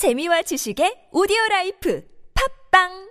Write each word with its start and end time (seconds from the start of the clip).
재미와 0.00 0.40
지식의 0.48 1.12
오디오 1.12 1.36
라이프. 1.50 2.00
팝빵 2.32 3.09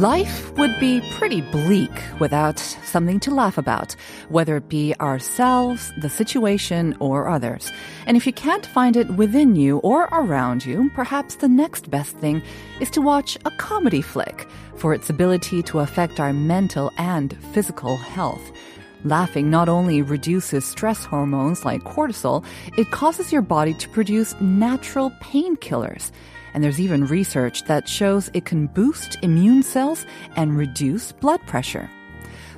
Life 0.00 0.56
would 0.56 0.80
be 0.80 1.02
pretty 1.12 1.42
bleak 1.42 1.92
without 2.18 2.58
something 2.58 3.20
to 3.20 3.34
laugh 3.34 3.58
about, 3.58 3.94
whether 4.30 4.56
it 4.56 4.66
be 4.70 4.94
ourselves, 4.94 5.92
the 6.00 6.08
situation, 6.08 6.96
or 7.00 7.28
others. 7.28 7.70
And 8.06 8.16
if 8.16 8.26
you 8.26 8.32
can't 8.32 8.64
find 8.64 8.96
it 8.96 9.10
within 9.10 9.56
you 9.56 9.76
or 9.80 10.04
around 10.04 10.64
you, 10.64 10.90
perhaps 10.94 11.34
the 11.34 11.48
next 11.48 11.90
best 11.90 12.16
thing 12.16 12.40
is 12.80 12.88
to 12.92 13.02
watch 13.02 13.36
a 13.44 13.50
comedy 13.58 14.00
flick 14.00 14.48
for 14.76 14.94
its 14.94 15.10
ability 15.10 15.62
to 15.64 15.80
affect 15.80 16.18
our 16.18 16.32
mental 16.32 16.90
and 16.96 17.36
physical 17.52 17.98
health. 17.98 18.52
Laughing 19.04 19.50
not 19.50 19.68
only 19.68 20.00
reduces 20.00 20.64
stress 20.64 21.04
hormones 21.04 21.66
like 21.66 21.82
cortisol, 21.82 22.42
it 22.78 22.90
causes 22.90 23.30
your 23.30 23.42
body 23.42 23.74
to 23.74 23.88
produce 23.90 24.34
natural 24.40 25.10
painkillers. 25.20 26.10
And 26.52 26.62
there's 26.64 26.80
even 26.80 27.06
research 27.06 27.64
that 27.64 27.88
shows 27.88 28.30
it 28.34 28.44
can 28.44 28.66
boost 28.66 29.16
immune 29.22 29.62
cells 29.62 30.06
and 30.36 30.56
reduce 30.56 31.12
blood 31.12 31.40
pressure. 31.46 31.88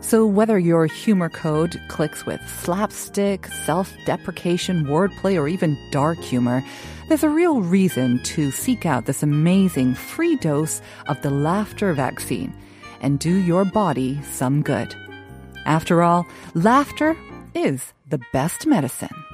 So 0.01 0.27
whether 0.27 0.59
your 0.59 0.87
humor 0.87 1.29
code 1.29 1.81
clicks 1.89 2.27
with 2.27 2.41
slapstick, 2.49 3.47
self-deprecation, 3.47 4.87
wordplay, 4.87 5.41
or 5.41 5.47
even 5.47 5.79
dark 5.93 6.19
humor, 6.19 6.65
there's 7.09 7.23
a 7.23 7.29
real 7.29 7.61
reason 7.61 8.21
to 8.25 8.51
seek 8.51 8.85
out 8.85 9.07
this 9.07 9.23
amazing 9.23 9.95
free 9.95 10.37
dose 10.37 10.81
of 11.07 11.23
the 11.23 11.31
laughter 11.31 11.93
vaccine 11.93 12.53
and 13.01 13.21
do 13.21 13.37
your 13.37 13.65
body 13.65 14.21
some 14.23 14.63
good. 14.63 14.95
After 15.67 16.03
all, 16.03 16.27
laughter 16.55 17.17
is 17.55 17.93
the 18.09 18.21
best 18.33 18.67
medicine. 18.67 19.32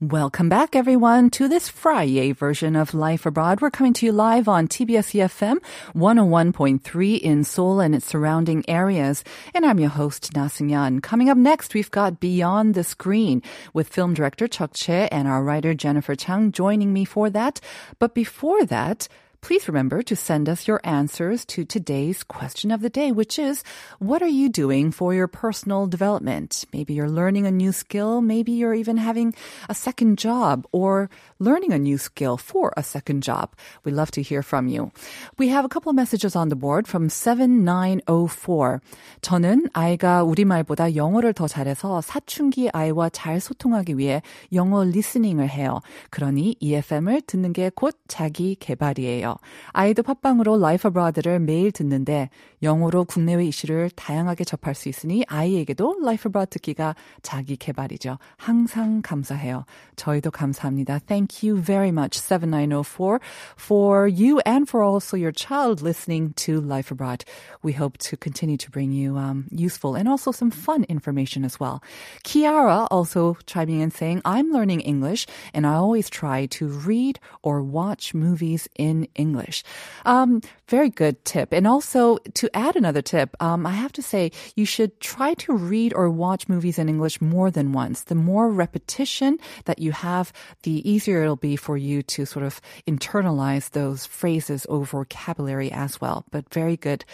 Welcome 0.00 0.48
back, 0.48 0.76
everyone, 0.76 1.28
to 1.30 1.48
this 1.48 1.68
Friday 1.68 2.30
version 2.30 2.76
of 2.76 2.94
Life 2.94 3.26
Abroad. 3.26 3.60
We're 3.60 3.72
coming 3.72 3.92
to 3.94 4.06
you 4.06 4.12
live 4.12 4.46
on 4.46 4.68
TBS 4.68 5.26
EFM 5.26 5.58
101.3 5.92 7.18
in 7.18 7.42
Seoul 7.42 7.80
and 7.80 7.96
its 7.96 8.06
surrounding 8.06 8.64
areas. 8.70 9.24
And 9.52 9.66
I'm 9.66 9.80
your 9.80 9.88
host, 9.88 10.36
Na 10.36 10.46
Seung-yeon. 10.46 11.02
Coming 11.02 11.28
up 11.28 11.36
next, 11.36 11.74
we've 11.74 11.90
got 11.90 12.20
Beyond 12.20 12.76
the 12.76 12.84
Screen 12.84 13.42
with 13.74 13.88
film 13.88 14.14
director 14.14 14.46
Chuck 14.46 14.70
Che 14.72 15.08
and 15.10 15.26
our 15.26 15.42
writer 15.42 15.74
Jennifer 15.74 16.14
Chang 16.14 16.52
joining 16.52 16.92
me 16.92 17.04
for 17.04 17.28
that. 17.30 17.60
But 17.98 18.14
before 18.14 18.64
that, 18.66 19.08
Please 19.40 19.68
remember 19.68 20.02
to 20.02 20.16
send 20.16 20.48
us 20.48 20.66
your 20.66 20.80
answers 20.82 21.44
to 21.46 21.64
today's 21.64 22.24
question 22.24 22.72
of 22.72 22.80
the 22.80 22.90
day, 22.90 23.12
which 23.12 23.38
is 23.38 23.62
what 24.00 24.20
are 24.20 24.26
you 24.26 24.48
doing 24.48 24.90
for 24.90 25.14
your 25.14 25.28
personal 25.28 25.86
development? 25.86 26.64
Maybe 26.72 26.94
you're 26.94 27.08
learning 27.08 27.46
a 27.46 27.52
new 27.52 27.70
skill, 27.70 28.20
maybe 28.20 28.52
you're 28.52 28.74
even 28.74 28.96
having 28.96 29.34
a 29.68 29.74
second 29.74 30.18
job 30.18 30.66
or 30.72 31.08
learning 31.40 31.72
a 31.72 31.78
new 31.78 31.96
skill 31.96 32.36
for 32.36 32.72
a 32.76 32.82
second 32.82 33.22
job. 33.22 33.54
We'd 33.84 33.94
love 33.94 34.10
to 34.12 34.22
hear 34.22 34.42
from 34.42 34.68
you. 34.68 34.90
We 35.38 35.48
have 35.48 35.64
a 35.64 35.68
couple 35.68 35.90
of 35.90 35.96
messages 35.96 36.36
on 36.36 36.48
the 36.50 36.56
board 36.56 36.86
from 36.86 37.08
7904. 37.08 38.80
저는 39.22 39.68
아이가 39.72 40.22
우리말보다 40.22 40.94
영어를 40.94 41.32
더 41.32 41.46
잘해서 41.46 42.00
사춘기 42.02 42.68
아이와 42.72 43.08
잘 43.10 43.40
소통하기 43.40 43.96
위해 43.98 44.20
영어 44.52 44.84
리스닝을 44.84 45.48
해요. 45.48 45.80
그러니 46.10 46.56
EFM을 46.60 47.22
듣는 47.22 47.52
게 47.52 47.70
곧 47.78 47.96
자기 48.08 48.56
개발이에요. 48.56 49.36
아이도 49.68 50.02
팟빵으로 50.02 50.58
라이프 50.58 50.90
브라드를 50.90 51.38
매일 51.38 51.70
듣는데 51.70 52.28
영어로 52.62 53.04
국내외 53.04 53.44
이슈를 53.46 53.90
다양하게 53.90 54.44
접할 54.44 54.74
수 54.74 54.88
있으니 54.88 55.24
아이에게도 55.28 56.00
라이프 56.02 56.28
브라드 56.28 56.50
듣기가 56.58 56.96
자기 57.22 57.56
개발이죠. 57.56 58.18
항상 58.36 59.00
감사해요. 59.02 59.64
저희도 59.96 60.30
감사합니다. 60.30 60.98
Thank 61.06 61.27
you 61.42 61.56
very 61.56 61.90
much, 61.90 62.18
7904, 62.18 63.20
for 63.56 64.08
you 64.08 64.40
and 64.40 64.68
for 64.68 64.82
also 64.82 65.16
your 65.16 65.32
child 65.32 65.82
listening 65.82 66.32
to 66.34 66.60
Life 66.60 66.90
Abroad. 66.90 67.24
We 67.62 67.72
hope 67.72 67.98
to 67.98 68.16
continue 68.16 68.56
to 68.56 68.70
bring 68.70 68.92
you 68.92 69.16
um, 69.16 69.46
useful 69.50 69.94
and 69.94 70.08
also 70.08 70.32
some 70.32 70.50
fun 70.50 70.84
information 70.88 71.44
as 71.44 71.60
well. 71.60 71.82
Kiara 72.24 72.88
also 72.90 73.36
chiming 73.46 73.80
in 73.80 73.90
saying, 73.90 74.22
I'm 74.24 74.50
learning 74.50 74.80
English 74.80 75.26
and 75.52 75.66
I 75.66 75.74
always 75.74 76.08
try 76.10 76.46
to 76.46 76.68
read 76.68 77.20
or 77.42 77.62
watch 77.62 78.14
movies 78.14 78.68
in 78.76 79.08
English. 79.14 79.64
Um, 80.04 80.40
very 80.68 80.90
good 80.90 81.24
tip. 81.24 81.52
And 81.52 81.66
also 81.66 82.18
to 82.34 82.50
add 82.56 82.76
another 82.76 83.02
tip, 83.02 83.34
um, 83.40 83.66
I 83.66 83.72
have 83.72 83.92
to 83.92 84.02
say 84.02 84.32
you 84.54 84.64
should 84.64 84.98
try 85.00 85.34
to 85.34 85.52
read 85.52 85.92
or 85.94 86.10
watch 86.10 86.48
movies 86.48 86.78
in 86.78 86.88
English 86.88 87.20
more 87.20 87.50
than 87.50 87.72
once. 87.72 88.04
The 88.04 88.14
more 88.14 88.50
repetition 88.50 89.38
that 89.64 89.78
you 89.78 89.92
have, 89.92 90.32
the 90.62 90.88
easier 90.88 91.17
it'll 91.22 91.36
be 91.36 91.56
for 91.56 91.76
you 91.76 92.02
to 92.02 92.24
sort 92.24 92.44
of 92.44 92.60
internalize 92.86 93.70
those 93.70 94.06
phrases 94.06 94.66
or 94.66 94.84
vocabulary 94.84 95.70
as 95.70 96.00
well. 96.00 96.24
But 96.30 96.52
very 96.52 96.76
good 96.76 97.04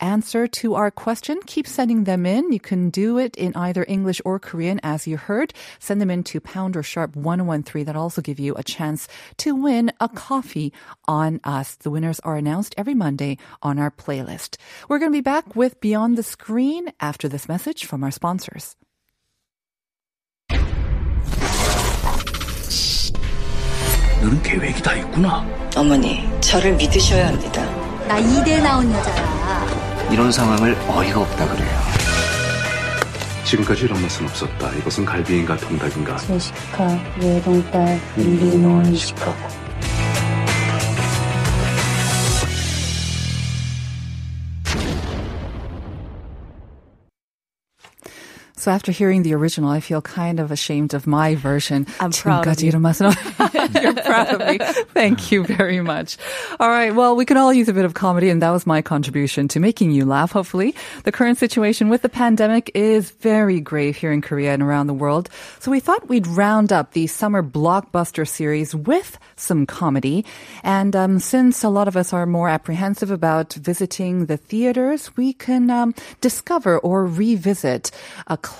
answer 0.00 0.46
to 0.46 0.74
our 0.74 0.90
question, 0.90 1.40
keep 1.46 1.66
sending 1.66 2.04
them 2.04 2.26
in. 2.26 2.52
You 2.52 2.60
can 2.60 2.90
do 2.90 3.18
it 3.18 3.36
in 3.36 3.54
either 3.56 3.84
English 3.88 4.20
or 4.24 4.38
Korean 4.38 4.80
as 4.82 5.06
you 5.06 5.16
heard. 5.16 5.52
Send 5.78 6.00
them 6.00 6.10
in 6.10 6.22
to 6.24 6.40
pound 6.40 6.76
or 6.76 6.82
sharp 6.82 7.16
113. 7.16 7.84
That'll 7.84 8.02
also 8.02 8.22
give 8.22 8.40
you 8.40 8.54
a 8.54 8.62
chance 8.62 9.08
to 9.38 9.54
win 9.54 9.92
a 10.00 10.08
coffee 10.08 10.72
on 11.06 11.40
us. 11.44 11.76
The 11.76 11.90
winners 11.90 12.20
are 12.20 12.36
announced 12.36 12.74
every 12.76 12.94
Monday 12.94 13.38
on 13.62 13.78
our 13.78 13.90
playlist. 13.90 14.56
We're 14.88 14.98
going 14.98 15.12
to 15.12 15.16
be 15.16 15.22
back 15.22 15.56
with 15.56 15.80
Beyond 15.80 16.18
the 16.18 16.22
Screen 16.22 16.92
after 17.00 17.28
this 17.28 17.48
message 17.48 17.84
from 17.84 18.04
our 18.04 18.10
sponsors. 18.10 18.76
너는 24.20 24.42
계획이 24.42 24.82
다 24.82 24.94
있구나. 24.94 25.44
어머니, 25.76 26.28
저를 26.40 26.74
믿으셔야 26.74 27.28
합니다. 27.28 27.62
나 28.08 28.18
이대 28.18 28.58
나온 28.60 28.90
여자야. 28.90 29.66
이런 30.10 30.30
상황을 30.32 30.76
어이가 30.88 31.20
없다 31.20 31.48
그래요. 31.48 31.78
지금까지 33.44 33.84
이런 33.84 34.00
맛은 34.02 34.24
없었다. 34.24 34.70
이것은 34.72 35.04
갈비인가 35.04 35.56
통닭인가. 35.56 36.16
제시카, 36.18 36.98
외동딸, 37.20 38.00
일리노이, 38.16 38.96
시카고. 38.96 39.65
So 48.66 48.72
after 48.72 48.90
hearing 48.90 49.22
the 49.22 49.32
original, 49.32 49.70
I 49.70 49.78
feel 49.78 50.02
kind 50.02 50.40
of 50.40 50.50
ashamed 50.50 50.92
of 50.92 51.06
my 51.06 51.36
version. 51.36 51.86
I'm 52.00 52.10
proud 52.10 52.48
of 52.48 52.60
you. 52.60 52.72
You're 53.80 53.94
proud 53.94 54.28
of 54.34 54.40
me. 54.40 54.58
Thank 54.92 55.30
you 55.30 55.44
very 55.44 55.80
much. 55.80 56.16
All 56.58 56.68
right. 56.68 56.92
Well, 56.92 57.14
we 57.14 57.24
can 57.24 57.36
all 57.36 57.52
use 57.52 57.68
a 57.68 57.72
bit 57.72 57.84
of 57.84 57.94
comedy, 57.94 58.28
and 58.28 58.42
that 58.42 58.50
was 58.50 58.66
my 58.66 58.82
contribution 58.82 59.46
to 59.54 59.60
making 59.60 59.92
you 59.92 60.04
laugh, 60.04 60.32
hopefully. 60.32 60.74
The 61.04 61.12
current 61.12 61.38
situation 61.38 61.90
with 61.90 62.02
the 62.02 62.08
pandemic 62.08 62.72
is 62.74 63.12
very 63.12 63.60
grave 63.60 63.94
here 63.94 64.10
in 64.10 64.20
Korea 64.20 64.52
and 64.52 64.64
around 64.64 64.88
the 64.88 64.94
world. 64.94 65.30
So 65.60 65.70
we 65.70 65.78
thought 65.78 66.08
we'd 66.08 66.26
round 66.26 66.72
up 66.72 66.90
the 66.90 67.06
summer 67.06 67.44
blockbuster 67.44 68.26
series 68.26 68.74
with 68.74 69.16
some 69.36 69.64
comedy. 69.66 70.24
And 70.64 70.96
um, 70.96 71.20
since 71.20 71.62
a 71.62 71.68
lot 71.68 71.86
of 71.86 71.96
us 71.96 72.12
are 72.12 72.26
more 72.26 72.48
apprehensive 72.48 73.12
about 73.12 73.52
visiting 73.54 74.26
the 74.26 74.36
theaters, 74.36 75.16
we 75.16 75.34
can 75.34 75.70
um, 75.70 75.94
discover 76.20 76.80
or 76.80 77.06
revisit 77.06 77.92
a 78.26 78.36
classic 78.36 78.55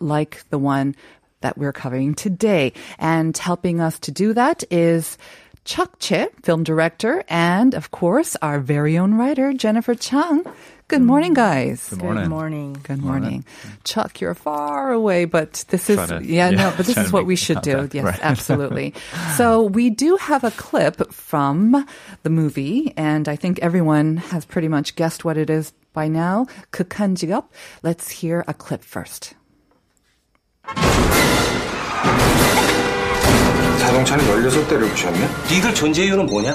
like 0.00 0.44
the 0.50 0.58
one 0.58 0.94
that 1.40 1.58
we're 1.58 1.72
covering 1.72 2.14
today. 2.14 2.72
And 2.98 3.36
helping 3.36 3.80
us 3.80 3.98
to 4.00 4.10
do 4.10 4.32
that 4.34 4.64
is 4.70 5.18
Chuck 5.64 5.98
Che, 5.98 6.28
film 6.42 6.62
director, 6.62 7.24
and 7.28 7.74
of 7.74 7.90
course, 7.90 8.36
our 8.40 8.60
very 8.60 8.96
own 8.98 9.14
writer, 9.14 9.52
Jennifer 9.52 9.94
Chung. 9.96 10.44
Good 10.88 11.00
mm. 11.00 11.06
morning, 11.06 11.34
guys. 11.34 11.88
Good 11.90 11.98
morning. 11.98 12.22
Good 12.22 12.30
morning. 12.30 12.72
Good 12.84 13.02
morning. 13.02 13.44
Chuck, 13.82 14.20
you're 14.20 14.34
far 14.34 14.92
away, 14.92 15.24
but 15.24 15.64
this 15.68 15.90
is, 15.90 15.96
to- 16.08 16.20
yeah, 16.22 16.50
yeah, 16.50 16.50
no, 16.50 16.74
but 16.76 16.86
this 16.86 16.96
is 16.96 17.12
what 17.12 17.26
we 17.26 17.34
should 17.34 17.60
do. 17.62 17.72
contact, 17.72 17.94
Yes, 17.94 18.04
right. 18.04 18.20
absolutely. 18.22 18.94
so 19.36 19.64
we 19.64 19.90
do 19.90 20.14
have 20.14 20.44
a 20.44 20.52
clip 20.52 21.12
from 21.12 21.84
the 22.22 22.30
movie, 22.30 22.94
and 22.96 23.28
I 23.28 23.34
think 23.34 23.58
everyone 23.58 24.18
has 24.18 24.44
pretty 24.44 24.68
much 24.68 24.94
guessed 24.94 25.24
what 25.24 25.36
it 25.36 25.50
is 25.50 25.72
by 25.96 26.06
now. 26.06 26.46
극한 26.70 27.16
직업. 27.16 27.48
Let's 27.82 28.22
hear 28.22 28.44
a 28.46 28.54
clip 28.54 28.84
first. 28.84 29.34
자동차는 33.80 34.24
16대를 34.24 34.90
부셨네? 34.90 35.28
니들 35.50 35.74
존재 35.74 36.04
이유는 36.04 36.26
뭐냐? 36.26 36.54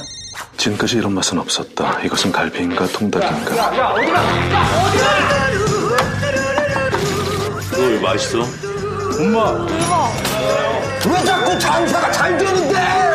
지금까지 0.57 0.97
이런 0.97 1.13
맛은 1.13 1.39
없었다. 1.39 2.01
이것은 2.03 2.31
갈비인가 2.31 2.85
통닭인가. 2.87 3.71
너 7.71 8.01
맛있어? 8.01 8.39
엄마. 9.19 9.65
왜 11.09 11.23
자꾸 11.25 11.57
장사가 11.57 12.11
잘 12.11 12.37
되는데? 12.37 13.10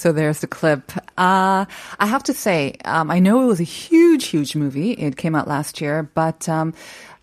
So 0.00 0.12
there's 0.12 0.40
the 0.40 0.46
clip. 0.46 0.92
Uh, 1.18 1.66
I 1.98 2.06
have 2.06 2.22
to 2.22 2.32
say, 2.32 2.76
um, 2.86 3.10
I 3.10 3.18
know 3.18 3.42
it 3.42 3.46
was 3.48 3.60
a 3.60 3.64
huge, 3.64 4.28
huge 4.28 4.56
movie. 4.56 4.92
It 4.92 5.18
came 5.18 5.34
out 5.34 5.46
last 5.46 5.82
year, 5.82 6.08
but 6.14 6.48
um, 6.48 6.72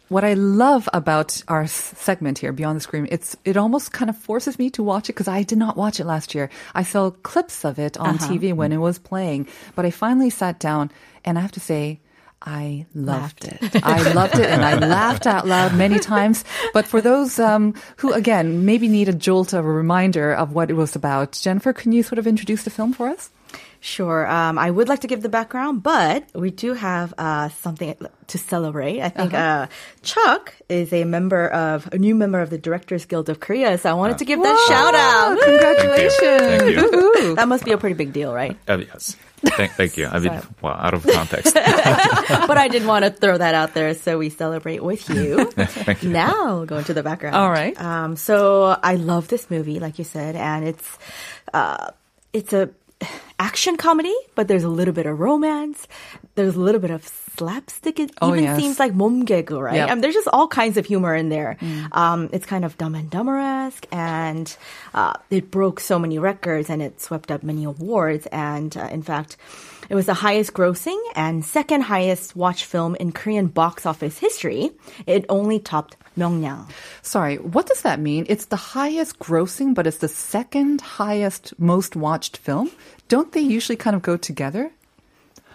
what 0.09 0.23
I 0.23 0.35
love 0.35 0.87
about 0.93 1.41
our 1.47 1.65
segment 1.65 2.37
here, 2.37 2.53
Beyond 2.53 2.77
the 2.77 2.81
Screen, 2.81 3.07
it's 3.09 3.35
it 3.45 3.57
almost 3.57 3.93
kind 3.93 4.11
of 4.11 4.15
forces 4.15 4.59
me 4.59 4.69
to 4.69 4.83
watch 4.83 5.09
it 5.09 5.13
because 5.13 5.27
I 5.27 5.41
did 5.41 5.57
not 5.57 5.75
watch 5.75 5.99
it 5.99 6.05
last 6.05 6.35
year. 6.35 6.51
I 6.75 6.83
saw 6.83 7.09
clips 7.09 7.65
of 7.65 7.79
it 7.79 7.97
on 7.97 8.19
TV 8.19 8.53
when 8.53 8.71
it 8.71 8.77
was 8.77 8.99
playing, 8.99 9.47
but 9.73 9.83
I 9.83 9.89
finally 9.89 10.29
sat 10.29 10.59
down, 10.59 10.91
and 11.25 11.39
I 11.39 11.41
have 11.41 11.53
to 11.53 11.59
say. 11.59 11.99
I 12.41 12.85
loved 12.93 13.45
it. 13.45 13.59
I 13.83 14.13
loved 14.13 14.35
it 14.39 14.45
and 14.45 14.63
I 14.63 14.75
laughed 14.77 15.25
out 15.27 15.47
loud 15.47 15.75
many 15.75 15.99
times. 15.99 16.45
But 16.73 16.85
for 16.85 17.01
those 17.01 17.39
um, 17.39 17.73
who, 17.97 18.13
again, 18.13 18.63
maybe 18.65 18.87
need 18.87 19.09
a 19.09 19.13
jolt 19.13 19.53
of 19.53 19.65
a 19.65 19.71
reminder 19.71 20.33
of 20.33 20.53
what 20.53 20.69
it 20.69 20.75
was 20.75 20.95
about, 20.95 21.31
Jennifer, 21.33 21.73
can 21.73 21.91
you 21.91 22.03
sort 22.03 22.19
of 22.19 22.27
introduce 22.27 22.63
the 22.63 22.69
film 22.69 22.93
for 22.93 23.07
us? 23.09 23.31
Sure. 23.79 24.27
Um, 24.27 24.57
I 24.57 24.71
would 24.71 24.87
like 24.89 25.01
to 25.01 25.07
give 25.07 25.21
the 25.21 25.29
background, 25.29 25.83
but 25.83 26.25
we 26.33 26.49
do 26.51 26.73
have 26.73 27.13
uh, 27.17 27.49
something 27.49 27.95
to 28.27 28.37
celebrate. 28.37 29.01
I 29.01 29.09
think 29.09 29.33
uh 29.33 29.67
Chuck 30.01 30.53
is 30.67 30.91
a 30.91 31.05
member 31.05 31.47
of 31.47 31.87
a 31.93 31.97
new 31.97 32.13
member 32.15 32.41
of 32.41 32.49
the 32.49 32.57
Directors 32.57 33.05
Guild 33.05 33.29
of 33.29 33.39
Korea, 33.39 33.77
so 33.77 33.89
I 33.89 33.93
wanted 33.93 34.17
to 34.17 34.25
give 34.25 34.41
that 34.41 34.65
shout 34.67 34.95
out. 34.95 35.39
Congratulations. 35.39 36.41
Thank 36.41 36.75
you. 36.75 36.91
Woohoo. 36.91 37.35
That 37.37 37.47
must 37.47 37.63
be 37.65 37.71
a 37.71 37.77
pretty 37.77 37.95
big 37.95 38.11
deal, 38.13 38.33
right? 38.33 38.57
Uh, 38.67 38.77
yes. 38.79 39.15
Thank, 39.41 39.71
thank 39.73 39.97
you. 39.97 40.07
I 40.07 40.19
mean, 40.19 40.41
well, 40.61 40.73
out 40.73 40.93
of 40.93 41.05
context. 41.05 41.53
but 41.53 42.57
I 42.57 42.67
did 42.69 42.85
want 42.85 43.05
to 43.05 43.11
throw 43.11 43.37
that 43.37 43.53
out 43.53 43.73
there, 43.73 43.93
so 43.93 44.17
we 44.17 44.29
celebrate 44.29 44.83
with 44.83 45.09
you. 45.09 45.45
Thank 45.51 46.03
you. 46.03 46.09
Now, 46.09 46.65
going 46.65 46.85
to 46.85 46.93
the 46.93 47.03
background. 47.03 47.35
All 47.35 47.49
right. 47.49 47.79
Um, 47.79 48.15
so 48.15 48.77
I 48.81 48.95
love 48.95 49.27
this 49.27 49.49
movie, 49.49 49.79
like 49.79 49.99
you 49.99 50.05
said, 50.05 50.35
and 50.35 50.67
it's 50.67 50.97
uh, 51.53 51.91
it's 52.33 52.53
a 52.53 52.69
action 53.39 53.77
comedy, 53.77 54.15
but 54.33 54.47
there's 54.47 54.63
a 54.63 54.69
little 54.69 54.93
bit 54.93 55.05
of 55.05 55.19
romance. 55.19 55.87
There's 56.35 56.55
a 56.55 56.59
little 56.59 56.81
bit 56.81 56.91
of 56.91 57.03
slapstick. 57.37 57.99
It 57.99 58.11
Oh, 58.21 58.31
even 58.33 58.43
yes. 58.43 58.59
seems 58.59 58.79
like 58.79 58.93
momgegu, 58.93 59.61
right? 59.61 59.75
Yep. 59.75 59.89
I 59.89 59.93
mean, 59.93 60.01
there's 60.01 60.15
just 60.15 60.27
all 60.33 60.47
kinds 60.47 60.77
of 60.77 60.85
humor 60.85 61.13
in 61.15 61.29
there. 61.29 61.57
Um, 61.91 62.29
it's 62.33 62.45
kind 62.45 62.65
of 62.65 62.77
Dumb 62.77 62.95
and 62.95 63.09
Dumber-esque, 63.09 63.85
and 63.91 64.55
uh, 64.93 65.13
it 65.29 65.51
broke 65.51 65.79
so 65.79 65.99
many 65.99 66.17
records, 66.19 66.69
and 66.69 66.81
it 66.81 66.99
swept 67.01 67.31
up 67.31 67.43
many 67.43 67.63
awards. 67.63 68.25
And 68.31 68.75
uh, 68.75 68.89
in 68.91 69.03
fact, 69.03 69.37
it 69.89 69.95
was 69.95 70.05
the 70.05 70.13
highest 70.15 70.53
grossing 70.53 70.99
and 71.15 71.45
second 71.45 71.81
highest 71.81 72.35
watch 72.35 72.65
film 72.65 72.95
in 72.95 73.11
Korean 73.11 73.47
box 73.47 73.85
office 73.85 74.17
history. 74.17 74.71
It 75.05 75.25
only 75.29 75.59
topped 75.59 75.95
Myeongnyang. 76.17 76.65
Sorry, 77.03 77.37
what 77.37 77.67
does 77.67 77.83
that 77.83 77.99
mean? 77.99 78.25
It's 78.27 78.45
the 78.45 78.57
highest 78.57 79.19
grossing, 79.19 79.73
but 79.75 79.85
it's 79.87 79.99
the 79.99 80.07
second 80.09 80.81
highest 80.81 81.53
most 81.59 81.95
watched 81.95 82.37
film. 82.37 82.71
Don't 83.07 83.31
they 83.31 83.39
usually 83.41 83.77
kind 83.77 83.95
of 83.95 84.01
go 84.01 84.17
together? 84.17 84.71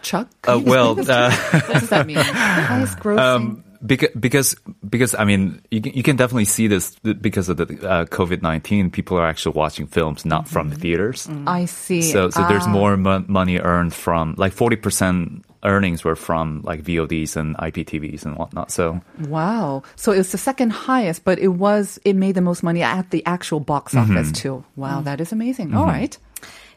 Chuck? 0.03 0.29
Uh, 0.47 0.61
well, 0.65 0.99
uh, 0.99 1.31
what 1.51 1.67
does 1.81 1.89
that 1.91 2.07
mean? 2.07 2.17
Highest 2.21 2.99
grossing. 2.99 3.63
because 3.85 4.11
because 4.19 4.55
because 4.89 5.15
I 5.19 5.25
mean 5.25 5.61
you 5.71 5.81
can, 5.81 5.93
you 5.95 6.03
can 6.03 6.17
definitely 6.17 6.45
see 6.45 6.67
this 6.69 6.95
because 7.01 7.49
of 7.49 7.57
the 7.57 7.65
uh, 7.89 8.05
COVID 8.07 8.43
nineteen. 8.43 8.91
People 8.91 9.19
are 9.19 9.27
actually 9.27 9.55
watching 9.57 9.87
films 9.87 10.25
not 10.25 10.47
from 10.49 10.71
the 10.71 10.77
theaters. 10.77 11.29
I 11.47 11.65
see. 11.67 12.03
So 12.03 12.31
so 12.31 12.47
there's 12.49 12.67
Ah. 12.67 12.71
more 12.71 12.97
mo- 12.97 13.25
money 13.27 13.59
earned 13.59 13.95
from 13.95 14.35
like 14.39 14.53
forty 14.53 14.77
percent 14.77 15.45
earnings 15.65 16.03
were 16.03 16.17
from 16.17 16.61
like 16.65 16.83
VODs 16.83 17.37
and 17.37 17.57
IPTVs 17.57 18.25
and 18.27 18.37
whatnot. 18.37 18.71
So 18.73 19.01
Wow. 19.29 19.83
So 19.95 20.11
it 20.13 20.19
was 20.19 20.33
the 20.33 20.39
second 20.39 20.71
highest, 20.71 21.25
but 21.25 21.39
it 21.39 21.55
was 21.55 21.99
it 22.05 22.15
made 22.17 22.35
the 22.35 22.41
most 22.41 22.63
money 22.63 22.83
at 22.83 23.11
the 23.11 23.25
actual 23.27 23.61
box 23.61 23.95
office 23.95 24.33
too. 24.33 24.65
Wow, 24.77 25.03
that 25.03 25.21
is 25.21 25.31
amazing. 25.33 25.75
All 25.75 25.87
right. 25.87 26.17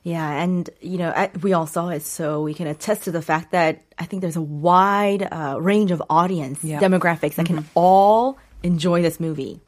Yeah, 0.05 0.29
and 0.43 0.69
you 0.81 0.99
know, 0.99 1.09
I, 1.09 1.31
we 1.41 1.53
all 1.53 1.65
saw 1.65 1.89
it, 1.89 2.03
so 2.03 2.43
we 2.43 2.53
can 2.53 2.67
attest 2.67 3.05
to 3.05 3.11
the 3.11 3.23
fact 3.23 3.51
that 3.53 3.81
I 3.97 4.05
think 4.05 4.21
there's 4.21 4.35
a 4.35 4.41
wide 4.41 5.27
uh, 5.31 5.57
range 5.59 5.89
of 5.89 6.01
audience 6.11 6.63
Yeah. 6.63 6.79
demographics 6.79 7.35
that 7.35 7.47
can 7.47 7.65
all 7.73 8.37
enjoy 8.61 9.01
this 9.01 9.19
movie. 9.19 9.61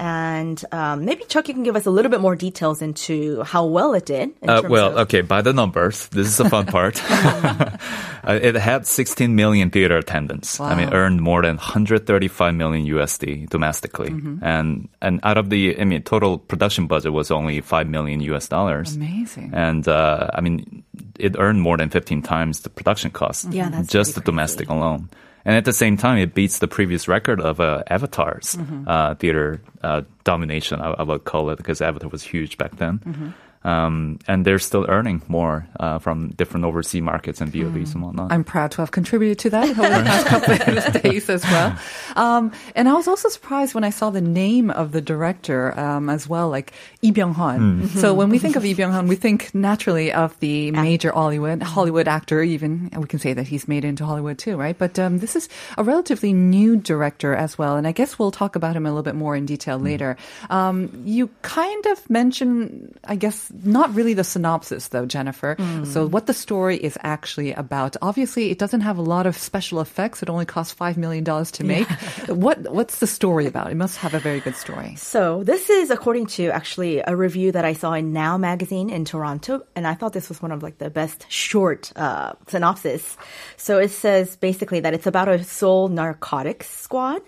And 0.00 0.64
um, 0.72 1.04
maybe 1.04 1.24
Chuck, 1.28 1.46
you 1.48 1.52
can 1.52 1.62
give 1.62 1.76
us 1.76 1.84
a 1.84 1.90
little 1.92 2.10
bit 2.10 2.22
more 2.22 2.34
details 2.34 2.80
into 2.80 3.42
how 3.44 3.66
well 3.66 3.92
it 3.92 4.06
did. 4.06 4.30
In 4.40 4.48
Uh, 4.48 4.62
well, 4.64 4.98
okay, 5.00 5.20
by 5.20 5.42
the 5.42 5.52
numbers, 5.52 6.08
this 6.08 6.26
is 6.26 6.38
the 6.40 6.48
fun 6.48 6.64
part. 6.72 6.96
uh, 7.12 8.38
it 8.40 8.54
had 8.54 8.86
16 8.86 9.34
million 9.36 9.68
theater 9.68 9.98
attendance. 9.98 10.58
I 10.58 10.74
mean, 10.74 10.88
Wow. 10.88 10.96
earned 10.96 11.20
more 11.20 11.42
than 11.42 11.56
135 11.60 12.54
million 12.54 12.86
USD 12.86 13.48
domestically, 13.50 14.08
Mm-hmm. 14.08 14.40
and 14.42 14.88
and 15.02 15.20
out 15.22 15.36
of 15.36 15.50
the, 15.50 15.76
I 15.78 15.84
mean, 15.84 16.00
total 16.02 16.38
production 16.38 16.86
budget 16.88 17.12
was 17.12 17.30
only 17.30 17.60
five 17.60 17.86
million 17.86 18.20
US 18.32 18.48
dollars. 18.48 18.96
Amazing. 18.96 19.52
And 19.52 19.86
uh, 19.86 20.28
I 20.32 20.40
mean, 20.40 20.82
it 21.18 21.36
earned 21.38 21.60
more 21.60 21.76
than 21.76 21.90
15 21.90 22.22
times 22.22 22.60
the 22.64 22.70
production 22.70 23.10
cost. 23.12 23.52
Yeah, 23.52 23.68
that's 23.68 23.92
just 23.92 24.14
the 24.16 24.20
pretty 24.24 24.32
domestic 24.32 24.68
alone. 24.72 25.10
And 25.44 25.56
at 25.56 25.64
the 25.64 25.72
same 25.72 25.96
time, 25.96 26.18
it 26.18 26.34
beats 26.34 26.58
the 26.58 26.68
previous 26.68 27.08
record 27.08 27.40
of 27.40 27.60
uh, 27.60 27.82
Avatar's 27.88 28.56
Mm-hmm. 28.56 28.84
uh, 28.88 29.14
theater 29.14 29.60
uh, 29.82 30.02
domination. 30.24 30.80
I, 30.80 30.90
I 30.92 31.02
would 31.02 31.24
call 31.24 31.50
it 31.50 31.56
because 31.56 31.80
Avatar 31.80 32.10
was 32.10 32.22
huge 32.22 32.58
back 32.58 32.76
then. 32.76 32.98
Mm-hmm. 32.98 33.28
Um, 33.62 34.18
and 34.26 34.44
they're 34.46 34.58
still 34.58 34.86
earning 34.88 35.20
more 35.28 35.68
uh, 35.78 35.98
from 35.98 36.30
different 36.30 36.64
overseas 36.64 37.02
markets 37.02 37.42
and 37.42 37.52
VODs 37.52 37.92
and 37.92 38.02
whatnot. 38.02 38.32
I'm 38.32 38.42
proud 38.42 38.70
to 38.72 38.80
have 38.80 38.90
contributed 38.90 39.38
to 39.40 39.50
that 39.50 39.68
over 39.68 39.82
the 39.82 40.04
past 40.04 40.26
couple 40.26 40.54
of 40.78 41.02
days 41.02 41.28
as 41.28 41.44
well. 41.44 41.76
Um, 42.16 42.52
and 42.74 42.88
I 42.88 42.94
was 42.94 43.08
also 43.08 43.28
surprised 43.28 43.74
when 43.74 43.84
I 43.84 43.90
saw 43.90 44.10
the 44.10 44.20
name 44.20 44.70
of 44.70 44.92
the 44.92 45.00
director 45.00 45.78
um, 45.78 46.08
as 46.08 46.28
well, 46.28 46.48
like 46.48 46.72
Lee 47.02 47.12
Byung-hun. 47.12 47.88
So 47.88 48.14
when 48.14 48.28
we 48.28 48.38
think 48.38 48.56
of 48.56 48.62
Lee 48.62 48.74
Byung-hun, 48.74 49.08
we 49.08 49.16
think 49.16 49.54
naturally 49.54 50.12
of 50.12 50.38
the 50.40 50.70
major 50.72 51.12
Hollywood 51.12 51.62
Hollywood 51.62 52.08
actor. 52.08 52.42
Even 52.42 52.90
we 52.96 53.06
can 53.06 53.18
say 53.18 53.32
that 53.32 53.46
he's 53.46 53.68
made 53.68 53.84
into 53.84 54.04
Hollywood 54.04 54.38
too, 54.38 54.56
right? 54.56 54.76
But 54.76 54.98
um, 54.98 55.18
this 55.18 55.36
is 55.36 55.48
a 55.78 55.84
relatively 55.84 56.32
new 56.32 56.76
director 56.76 57.34
as 57.34 57.58
well, 57.58 57.76
and 57.76 57.86
I 57.86 57.92
guess 57.92 58.18
we'll 58.18 58.30
talk 58.30 58.56
about 58.56 58.76
him 58.76 58.86
a 58.86 58.90
little 58.90 59.02
bit 59.02 59.14
more 59.14 59.36
in 59.36 59.46
detail 59.46 59.78
later. 59.78 60.16
Um, 60.48 61.02
you 61.04 61.28
kind 61.42 61.86
of 61.86 62.08
mentioned, 62.10 62.98
I 63.04 63.16
guess, 63.16 63.50
not 63.62 63.94
really 63.94 64.14
the 64.14 64.24
synopsis 64.24 64.88
though, 64.88 65.06
Jennifer. 65.06 65.56
So 65.84 66.06
what 66.06 66.26
the 66.26 66.34
story 66.34 66.76
is 66.76 66.98
actually 67.02 67.52
about. 67.52 67.96
Obviously, 68.02 68.50
it 68.50 68.58
doesn't 68.58 68.80
have 68.82 68.98
a 68.98 69.02
lot 69.02 69.26
of 69.26 69.36
special 69.36 69.80
effects. 69.80 70.22
It 70.22 70.30
only 70.30 70.46
cost 70.46 70.74
five 70.74 70.96
million 70.96 71.24
dollars 71.24 71.50
to 71.52 71.64
make. 71.64 71.86
What 72.28 72.72
what's 72.72 72.98
the 72.98 73.06
story 73.06 73.46
about? 73.46 73.70
It 73.70 73.76
must 73.76 73.98
have 73.98 74.14
a 74.14 74.18
very 74.18 74.40
good 74.40 74.56
story. 74.56 74.96
So 74.96 75.44
this 75.44 75.70
is 75.70 75.90
according 75.90 76.26
to 76.38 76.50
actually 76.50 77.02
a 77.06 77.14
review 77.14 77.52
that 77.52 77.64
I 77.64 77.72
saw 77.74 77.92
in 77.92 78.12
Now 78.12 78.38
magazine 78.38 78.90
in 78.90 79.04
Toronto, 79.04 79.62
and 79.74 79.86
I 79.86 79.94
thought 79.94 80.12
this 80.12 80.28
was 80.28 80.42
one 80.42 80.52
of 80.52 80.62
like 80.62 80.78
the 80.78 80.90
best 80.90 81.26
short 81.28 81.92
uh, 81.96 82.32
synopsis. 82.48 83.16
So 83.56 83.78
it 83.78 83.90
says 83.90 84.36
basically 84.36 84.80
that 84.80 84.94
it's 84.94 85.06
about 85.06 85.28
a 85.28 85.42
Seoul 85.44 85.88
narcotics 85.88 86.68
squad, 86.70 87.22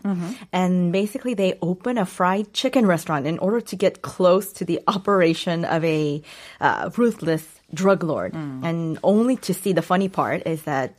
and 0.53 0.93
basically 0.93 1.35
they 1.35 1.59
open 1.61 1.99
a 1.99 2.07
fried 2.07 2.53
chicken 2.53 2.87
restaurant 2.87 3.27
in 3.27 3.39
order 3.39 3.61
to 3.61 3.77
get 3.77 4.03
close 4.03 4.53
to 4.55 4.65
the 4.65 4.81
operation 4.87 5.65
of 5.65 5.85
a 5.85 6.23
uh, 6.61 6.91
ruthless 6.97 7.45
drug 7.75 8.05
lord, 8.05 8.35
and 8.35 8.99
only 9.03 9.37
to 9.37 9.55
see 9.55 9.73
the 9.73 9.83
funny 9.83 10.09
part 10.09 10.47
is 10.47 10.63
that 10.63 10.95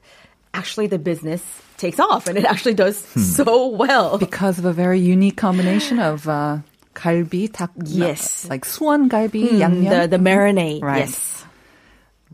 actually 0.54 0.88
the 0.88 1.00
business 1.00 1.42
takes 1.84 2.00
off, 2.00 2.28
and 2.28 2.38
it 2.38 2.46
actually 2.46 2.74
does 2.74 3.04
hmm. 3.14 3.20
so 3.20 3.68
well 3.68 4.18
because 4.18 4.58
of 4.58 4.66
a 4.66 4.74
very 4.74 5.00
unique 5.00 5.38
combination 5.38 6.00
of. 6.00 6.28
Uh, 6.28 6.60
갈비, 6.94 7.50
yes, 7.88 8.48
like 8.50 8.66
Suwon 8.66 9.10
galbi, 9.10 9.50
mm, 9.50 9.90
the, 9.90 10.06
the 10.06 10.22
marinade, 10.22 10.84
right. 10.84 11.00
yes. 11.10 11.44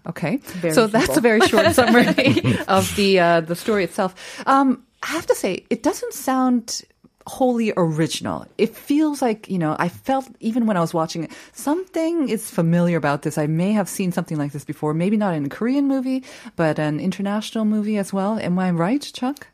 Okay, 0.05 0.37
very 0.59 0.73
so 0.73 0.87
simple. 0.87 0.99
that's 0.99 1.17
a 1.17 1.21
very 1.21 1.39
short 1.47 1.71
summary 1.79 2.43
of 2.67 2.93
the 2.97 3.19
uh, 3.19 3.39
the 3.39 3.55
story 3.55 3.85
itself. 3.85 4.15
Um, 4.45 4.83
I 5.01 5.15
have 5.15 5.25
to 5.27 5.35
say, 5.35 5.63
it 5.69 5.81
doesn't 5.81 6.13
sound 6.13 6.81
wholly 7.26 7.72
original. 7.76 8.46
It 8.58 8.76
feels 8.76 9.22
like 9.22 9.48
you 9.48 9.58
know, 9.58 9.76
I 9.78 9.88
felt 9.88 10.28
even 10.40 10.66
when 10.66 10.76
I 10.76 10.80
was 10.80 10.92
watching 10.92 11.24
it, 11.24 11.32
something 11.52 12.28
is 12.28 12.50
familiar 12.50 12.96
about 12.96 13.22
this. 13.22 13.38
I 13.38 13.46
may 13.46 13.72
have 13.72 13.88
seen 13.88 14.12
something 14.12 14.36
like 14.36 14.52
this 14.52 14.64
before. 14.64 14.94
Maybe 14.94 15.16
not 15.16 15.34
in 15.34 15.44
a 15.44 15.48
Korean 15.48 15.88
movie, 15.88 16.24
but 16.56 16.78
an 16.78 17.00
international 17.00 17.64
movie 17.64 17.98
as 17.98 18.12
well. 18.12 18.38
Am 18.38 18.58
I 18.58 18.70
right, 18.70 19.00
Chuck? 19.00 19.48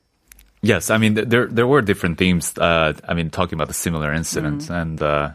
Yes, 0.62 0.90
I 0.90 0.98
mean 0.98 1.14
th- 1.14 1.28
there 1.28 1.46
there 1.46 1.66
were 1.66 1.80
different 1.80 2.18
themes. 2.18 2.52
Uh, 2.58 2.92
I 3.08 3.14
mean, 3.14 3.30
talking 3.30 3.56
about 3.56 3.68
the 3.68 3.74
similar 3.74 4.12
incidents, 4.12 4.68
and 4.68 5.00
uh, 5.00 5.30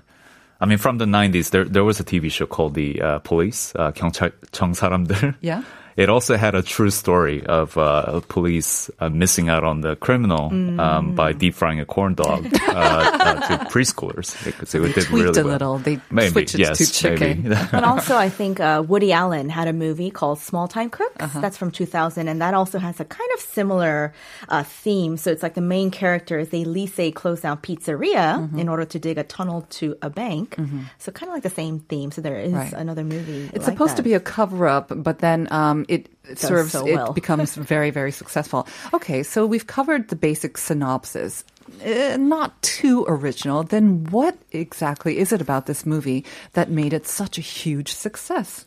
I 0.62 0.66
mean 0.66 0.78
from 0.78 1.00
the 1.00 1.06
'90s, 1.06 1.50
there 1.50 1.66
there 1.66 1.84
was 1.84 2.00
a 2.00 2.04
TV 2.04 2.30
show 2.30 2.46
called 2.46 2.76
The 2.76 3.02
uh, 3.02 3.20
Police, 3.20 3.74
uh, 3.76 3.92
경찰 3.92 4.32
정사람들. 4.52 5.36
Yeah. 5.42 5.64
it 6.01 6.09
also 6.09 6.37
had 6.37 6.55
a 6.55 6.63
true 6.63 6.91
story 6.91 7.45
of 7.45 7.77
uh, 7.77 8.21
police 8.29 8.91
uh, 9.01 9.11
missing 9.13 9.49
out 9.53 9.65
on 9.65 9.83
the 9.85 9.97
criminal 9.97 10.49
um, 10.81 11.15
by 11.15 11.33
deep 11.37 11.55
frying 11.55 11.79
a 11.81 11.85
corn 11.85 12.15
dog 12.15 12.47
uh, 12.47 12.73
uh, 12.73 13.35
to 13.49 13.65
preschoolers. 13.69 14.33
Because 14.45 14.75
it 14.75 14.81
did 14.81 14.95
tweaked 14.95 15.11
really 15.13 15.41
a 15.41 15.45
well. 15.45 15.53
little. 15.53 15.79
They 15.79 16.01
maybe 16.11 16.31
switched 16.33 16.55
it 16.57 16.61
yes, 16.61 16.79
to 16.79 16.87
chicken. 16.93 17.43
maybe. 17.45 17.55
and 17.77 17.85
also, 17.85 18.17
I 18.17 18.29
think 18.31 18.61
uh, 18.61 18.83
Woody 18.87 19.13
Allen 19.13 19.49
had 19.51 19.69
a 19.69 19.73
movie 19.73 20.11
called 20.11 20.39
Small 20.41 20.69
Time 20.69 20.89
Crooks. 20.89 21.21
Uh-huh. 21.21 21.41
That's 21.41 21.57
from 21.59 21.71
2000, 21.71 22.29
and 22.29 22.41
that 22.41 22.55
also 22.55 22.79
has 22.79 22.99
a 23.01 23.05
kind 23.05 23.31
of 23.35 23.41
similar 23.41 24.13
uh, 24.49 24.63
theme. 24.65 25.17
So 25.19 25.31
it's 25.31 25.43
like 25.43 25.55
the 25.55 25.61
main 25.77 25.91
characters 25.91 26.49
they 26.49 26.65
lease 26.65 26.99
a 26.99 27.13
closed 27.13 27.43
down 27.43 27.59
pizzeria 27.59 28.41
Mm-hmm. 28.41 28.59
in 28.59 28.69
order 28.69 28.85
to 28.85 28.99
dig 28.99 29.19
a 29.19 29.25
tunnel 29.25 29.67
to 29.81 29.97
a 30.03 30.09
bank. 30.09 30.57
So 30.99 31.13
kind 31.13 31.29
of 31.29 31.35
like 31.35 31.43
the 31.43 31.51
same 31.51 31.81
theme. 31.81 32.11
So 32.11 32.21
there 32.23 32.39
is 32.41 32.53
Right. 32.53 32.73
another 32.73 33.05
movie. 33.05 33.51
It's 33.53 33.67
like 33.67 33.75
supposed 33.77 33.97
to 33.97 34.03
be 34.03 34.15
a 34.15 34.21
cover 34.21 34.67
up, 34.67 34.93
but 34.95 35.19
then 35.19 35.49
um, 35.51 35.85
it 35.91 36.09
Does 36.25 36.41
serves, 36.41 36.73
so 36.73 36.87
it 36.87 37.15
becomes 37.15 37.55
very, 37.75 37.91
very 37.91 38.13
successful. 38.13 38.67
Okay, 38.95 39.23
so 39.23 39.45
we've 39.45 39.67
covered 39.67 40.09
the 40.09 40.17
basic 40.17 40.57
synopsis. 40.57 41.45
Uh, 41.85 42.17
not 42.17 42.61
too 42.63 43.05
original. 43.09 43.63
Then 43.63 44.05
what 44.11 44.39
exactly 44.53 45.19
is 45.19 45.33
it 45.33 45.41
about 45.41 45.67
this 45.67 45.85
movie 45.85 46.25
that 46.53 46.71
made 46.71 46.93
it 46.93 47.07
such 47.07 47.39
a 47.39 47.43
huge 47.43 47.93
success? 47.93 48.67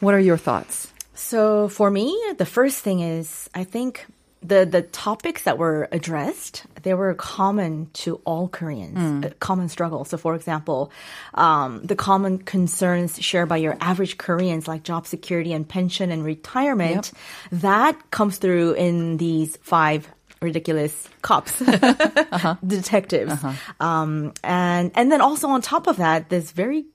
What 0.00 0.14
are 0.14 0.20
your 0.20 0.36
thoughts? 0.36 0.92
So 1.14 1.68
for 1.68 1.90
me, 1.90 2.12
the 2.38 2.46
first 2.46 2.80
thing 2.80 3.00
is 3.00 3.48
I 3.54 3.64
think 3.64 4.06
the 4.42 4.66
the 4.66 4.82
topics 4.82 5.44
that 5.44 5.56
were 5.58 5.88
addressed 5.92 6.64
they 6.82 6.94
were 6.94 7.14
common 7.14 7.88
to 7.92 8.16
all 8.24 8.48
Koreans, 8.48 9.24
a 9.24 9.30
common 9.38 9.68
struggle. 9.68 10.04
So 10.04 10.16
for 10.16 10.34
example, 10.34 10.90
um, 11.34 11.80
the 11.84 11.94
common 11.94 12.38
concerns 12.38 13.22
shared 13.22 13.48
by 13.48 13.58
your 13.58 13.76
average 13.80 14.18
Koreans 14.18 14.66
like 14.66 14.82
job 14.82 15.06
security 15.06 15.52
and 15.52 15.68
pension 15.68 16.10
and 16.10 16.24
retirement, 16.24 17.12
that 17.52 18.10
comes 18.10 18.38
through 18.38 18.72
in 18.72 19.16
these 19.18 19.56
five 19.62 20.08
ridiculous 20.40 21.08
cops, 21.22 21.62
Uh-huh. 21.62 22.56
detectives, 22.66 23.32
um, 23.78 24.32
and 24.42 24.90
and 24.96 25.12
then 25.12 25.20
also 25.20 25.48
on 25.48 25.62
top 25.62 25.86
of 25.86 25.98
that, 25.98 26.30
this 26.30 26.50
very 26.50 26.86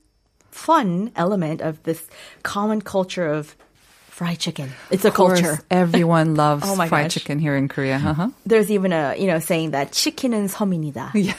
fun 0.51 1.11
element 1.15 1.61
of 1.61 1.81
this 1.83 2.05
common 2.43 2.81
culture 2.81 3.27
of 3.31 3.55
fried 4.16 4.38
chicken. 4.38 4.70
It's 4.90 5.04
a 5.04 5.08
Of 5.08 5.14
course, 5.14 5.40
culture. 5.40 5.62
Everyone 5.70 6.34
loves 6.34 6.64
Oh 6.66 6.76
my 6.76 6.88
fried 6.88 7.06
gosh. 7.06 7.14
chicken 7.14 7.38
here 7.38 7.56
in 7.56 7.68
Korea. 7.68 7.96
Uh-huh. 7.96 8.28
There's 8.46 8.70
even 8.70 8.92
a 8.92 9.14
you 9.16 9.26
know 9.26 9.38
saying 9.40 9.72
that 9.72 9.92
chicken 9.92 10.32
is 10.34 10.54
섬입니다. 10.54 11.10
Yeah. 11.14 11.34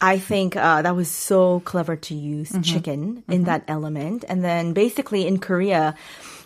I 0.00 0.18
think 0.18 0.54
uh, 0.56 0.82
that 0.82 0.94
was 0.94 1.08
so 1.08 1.60
clever 1.64 1.96
to 1.96 2.14
use 2.14 2.50
Mm-hmm. 2.52 2.62
chicken 2.62 3.00
in 3.28 3.44
that 3.44 3.64
element, 3.68 4.24
and 4.28 4.44
then 4.44 4.74
basically 4.74 5.26
in 5.26 5.38
Korea, 5.38 5.94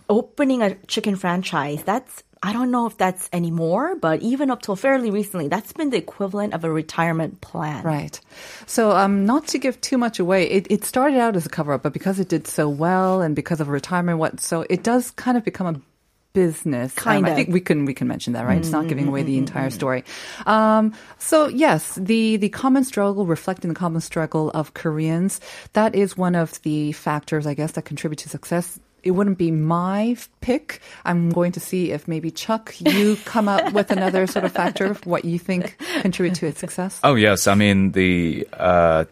opening 0.09 0.63
a 0.63 0.77
chicken 0.87 1.17
franchise. 1.17 1.83
That's 1.83 2.23
I 2.44 2.52
don't 2.52 2.72
know 2.72 2.86
if 2.88 2.98
that's 2.98 3.30
anymore, 3.32 3.96
but 3.96 4.22
even 4.22 4.52
up 4.52 4.62
till 4.62 4.76
fairly 4.76 5.10
recently, 5.12 5.48
that's 5.48 5.72
been 5.72 5.92
the 5.92 5.98
equivalent 5.98 6.54
of 6.54 6.66
a 6.66 6.72
retirement 6.72 7.40
plan. 7.40 7.86
Right. 7.86 8.20
So, 8.66 8.92
um, 8.92 9.26
not 9.26 9.48
to 9.48 9.58
give 9.58 9.80
too 9.80 9.98
much 9.98 10.20
away, 10.20 10.50
it, 10.50 10.68
it 10.70 10.84
started 10.84 11.20
out 11.20 11.38
as 11.38 11.46
a 11.46 11.50
cover 11.50 11.72
up, 11.72 11.84
but 11.84 11.94
because 11.94 12.20
it 12.20 12.28
did 12.28 12.46
so 12.46 12.68
well 12.68 13.22
and 13.22 13.34
because 13.34 13.62
of 13.62 13.70
retirement, 13.70 14.20
what 14.20 14.42
so 14.42 14.66
it 14.70 14.84
does 14.84 15.12
kind 15.12 15.38
of 15.38 15.46
become 15.46 15.68
a 15.68 15.82
business. 16.34 16.94
Kind 16.96 17.26
um, 17.26 17.32
I 17.32 17.36
think 17.36 17.50
we 17.50 17.62
can 17.62 17.86
we 17.86 17.94
can 17.94 18.08
mention 18.08 18.34
that, 18.34 18.46
right? 18.46 18.58
It's 18.58 18.72
not 18.72 18.88
giving 18.88 19.08
away 19.08 19.24
the 19.24 19.38
entire 19.38 19.70
story. 19.70 20.04
Um, 20.46 20.94
so 21.20 21.48
yes, 21.48 21.96
the 21.96 22.38
the 22.38 22.50
common 22.50 22.84
struggle, 22.84 23.26
reflecting 23.26 23.70
the 23.70 23.76
common 23.76 24.02
struggle 24.02 24.50
of 24.52 24.74
Koreans, 24.74 25.40
that 25.74 25.96
is 25.96 26.18
one 26.18 26.36
of 26.36 26.62
the 26.64 26.92
factors, 26.92 27.48
I 27.48 27.54
guess, 27.54 27.74
that 27.74 27.84
contribute 27.86 28.18
to 28.20 28.30
success. 28.30 28.80
It 29.04 29.12
wouldn't 29.12 29.38
be 29.38 29.52
my 29.52 30.16
pick. 30.42 30.80
I'm 31.06 31.30
going 31.30 31.52
to 31.54 31.60
see 31.60 31.92
if 31.92 32.08
maybe 32.08 32.32
Chuck, 32.32 32.74
you 32.80 33.18
come 33.26 33.48
up 33.48 33.74
with 33.74 33.92
another 33.92 34.28
sort 34.28 34.46
of 34.46 34.52
factor 34.52 34.86
of 34.86 35.06
what 35.06 35.26
you 35.26 35.38
think 35.38 35.78
contribute 36.02 36.36
to 36.36 36.48
its 36.48 36.60
success. 36.60 37.00
Oh 37.04 37.16
yes, 37.16 37.48
I 37.48 37.56
mean 37.56 37.92
the 37.92 38.48
uh, 38.54 39.06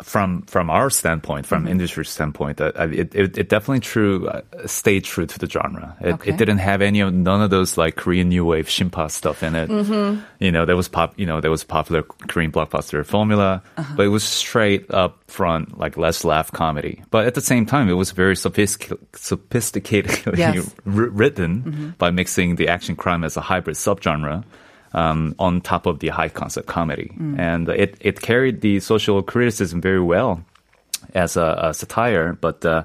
from 0.00 0.42
from 0.42 0.70
our 0.70 0.90
standpoint, 0.90 1.46
Mm-hmm. 1.46 1.54
from 1.64 1.68
industry 1.68 2.04
standpoint, 2.04 2.60
uh, 2.60 2.72
it, 2.90 3.14
it 3.14 3.38
it 3.38 3.48
definitely 3.48 3.80
true 3.80 4.26
uh, 4.28 4.40
stayed 4.66 5.04
true 5.04 5.26
to 5.26 5.38
the 5.38 5.48
genre. 5.48 5.96
It, 6.00 6.14
Okay. 6.14 6.30
it 6.30 6.36
didn't 6.38 6.58
have 6.58 6.82
any 6.82 7.00
of 7.00 7.12
none 7.14 7.40
of 7.42 7.50
those 7.50 7.76
like 7.76 7.94
Korean 7.96 8.28
new 8.28 8.44
wave 8.44 8.66
shimpa 8.66 9.10
stuff 9.10 9.42
in 9.42 9.54
it. 9.54 9.68
Mm-hmm. 9.70 10.20
You 10.40 10.50
know, 10.50 10.64
there 10.64 10.74
was 10.76 10.88
pop. 10.88 11.14
You 11.18 11.26
know, 11.26 11.40
there 11.40 11.50
was 11.52 11.62
popular 11.62 12.02
Korean 12.26 12.50
blockbuster 12.50 13.04
formula, 13.06 13.62
Uh-huh. 13.76 13.94
but 13.96 14.06
it 14.06 14.08
was 14.10 14.24
straight 14.24 14.90
up 14.90 15.22
front 15.30 15.78
like 15.78 15.96
let's 15.96 16.24
laugh 16.24 16.50
comedy. 16.50 17.02
But 17.10 17.26
at 17.26 17.34
the 17.34 17.40
same 17.40 17.64
time, 17.66 17.88
it 17.88 17.94
was 17.94 18.10
very 18.10 18.34
sophistic- 18.34 18.98
sophisticatedly 19.12 20.36
Yes. 20.36 20.74
written 20.84 21.62
Mm-hmm. 21.62 21.88
by 21.98 22.10
mixing 22.10 22.56
the 22.56 22.68
action 22.68 22.96
crime 22.96 23.22
as 23.24 23.36
a 23.36 23.40
hybrid 23.40 23.76
subgenre 23.76 24.42
um, 24.94 25.34
on 25.38 25.60
top 25.60 25.86
of 25.86 25.98
the 26.00 26.08
high 26.08 26.28
concept 26.28 26.66
comedy. 26.66 27.10
Mm. 27.18 27.38
And 27.38 27.68
it, 27.68 27.96
it 28.00 28.20
carried 28.20 28.60
the 28.60 28.80
social 28.80 29.22
criticism 29.22 29.80
very 29.80 30.00
well 30.00 30.44
as 31.14 31.36
a, 31.36 31.58
a 31.70 31.74
satire, 31.74 32.36
but 32.40 32.64
uh, 32.64 32.84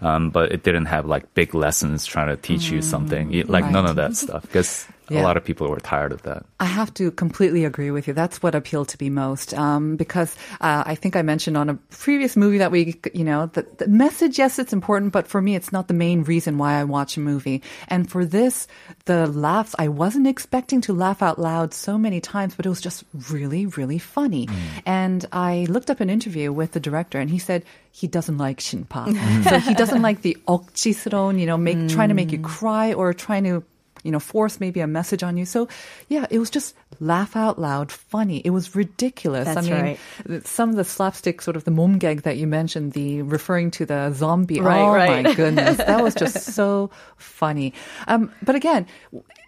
um, 0.00 0.30
but 0.30 0.50
it 0.50 0.64
didn't 0.64 0.86
have 0.86 1.06
like 1.06 1.32
big 1.34 1.54
lessons 1.54 2.04
trying 2.06 2.28
to 2.28 2.36
teach 2.36 2.70
you 2.70 2.82
something, 2.82 3.32
It- 3.32 3.48
like 3.48 3.64
none 3.70 3.84
Mm. 3.84 3.90
Of 3.90 3.96
that 3.96 4.16
stuff, 4.16 4.42
because 4.42 4.86
Yeah. 5.09 5.21
a 5.21 5.23
lot 5.23 5.37
of 5.37 5.45
people 5.45 5.69
were 5.69 5.79
tired 5.79 6.11
of 6.11 6.23
that. 6.23 6.43
I 6.59 6.65
have 6.65 6.93
to 6.95 7.11
completely 7.11 7.63
agree 7.63 7.91
with 7.91 8.07
you. 8.07 8.13
That's 8.13 8.43
what 8.43 8.55
appealed 8.55 8.89
to 8.89 8.97
me 8.99 9.09
most. 9.09 9.53
Um, 9.53 9.95
because 9.95 10.35
uh, 10.59 10.83
I 10.85 10.95
think 10.95 11.15
I 11.15 11.21
mentioned 11.21 11.55
on 11.55 11.69
a 11.69 11.75
previous 11.91 12.35
movie 12.35 12.57
that 12.57 12.71
we, 12.71 12.99
you 13.13 13.23
know, 13.23 13.47
the, 13.47 13.65
the 13.77 13.87
message, 13.87 14.37
yes, 14.37 14.59
it's 14.59 14.73
important, 14.73 15.13
but 15.13 15.27
for 15.27 15.41
me, 15.41 15.55
it's 15.55 15.71
not 15.71 15.87
the 15.87 15.93
main 15.93 16.23
reason 16.23 16.57
why 16.57 16.73
I 16.73 16.83
watch 16.83 17.15
a 17.15 17.21
movie. 17.21 17.63
And 17.87 18.09
for 18.09 18.25
this, 18.25 18.67
the 19.05 19.27
laughs, 19.27 19.75
I 19.79 19.87
wasn't 19.87 20.27
expecting 20.27 20.81
to 20.81 20.93
laugh 20.93 21.21
out 21.21 21.39
loud 21.39 21.73
so 21.73 21.97
many 21.97 22.19
times, 22.19 22.55
but 22.55 22.65
it 22.65 22.69
was 22.69 22.81
just 22.81 23.05
really, 23.31 23.65
really 23.65 23.99
funny. 23.99 24.49
And 24.85 25.25
I 25.31 25.67
looked 25.69 25.89
up 25.89 26.01
an 26.01 26.09
interview 26.09 26.51
with 26.51 26.73
the 26.73 26.81
director, 26.81 27.19
and 27.19 27.29
he 27.29 27.39
said 27.39 27.63
he 27.91 28.07
doesn't 28.07 28.37
like 28.37 28.59
shinpa. 28.59 29.07
so 29.49 29.59
he 29.59 29.73
doesn't 29.73 30.01
like 30.01 30.21
the 30.21 30.37
억지스러운, 30.47 31.39
you 31.39 31.45
know, 31.45 31.57
make, 31.57 31.87
trying 31.87 32.09
to 32.09 32.15
make 32.15 32.31
you 32.31 32.39
cry 32.39 32.93
or 32.93 33.13
trying 33.13 33.45
to 33.45 33.63
you 34.02 34.10
know, 34.10 34.20
force 34.20 34.60
maybe 34.60 34.80
a 34.80 34.86
message 34.86 35.22
on 35.22 35.36
you. 35.36 35.44
So, 35.44 35.68
yeah, 36.08 36.26
it 36.30 36.38
was 36.38 36.50
just 36.50 36.74
laugh 37.00 37.36
out 37.36 37.58
loud 37.58 37.90
funny. 37.90 38.38
It 38.44 38.50
was 38.50 38.74
ridiculous. 38.74 39.46
That's 39.46 39.66
I 39.66 39.70
mean, 39.70 39.98
right. 40.26 40.46
some 40.46 40.70
of 40.70 40.76
the 40.76 40.84
slapstick 40.84 41.42
sort 41.42 41.56
of 41.56 41.64
the 41.64 41.70
mom 41.70 41.98
gag 41.98 42.22
that 42.22 42.36
you 42.36 42.46
mentioned, 42.46 42.92
the 42.92 43.22
referring 43.22 43.70
to 43.72 43.86
the 43.86 44.12
zombie. 44.12 44.60
Right, 44.60 44.80
oh 44.80 44.92
right. 44.92 45.24
my 45.24 45.34
goodness. 45.34 45.76
That 45.78 46.02
was 46.02 46.14
just 46.14 46.42
so 46.54 46.90
funny. 47.16 47.74
Um, 48.06 48.32
but 48.42 48.54
again, 48.54 48.86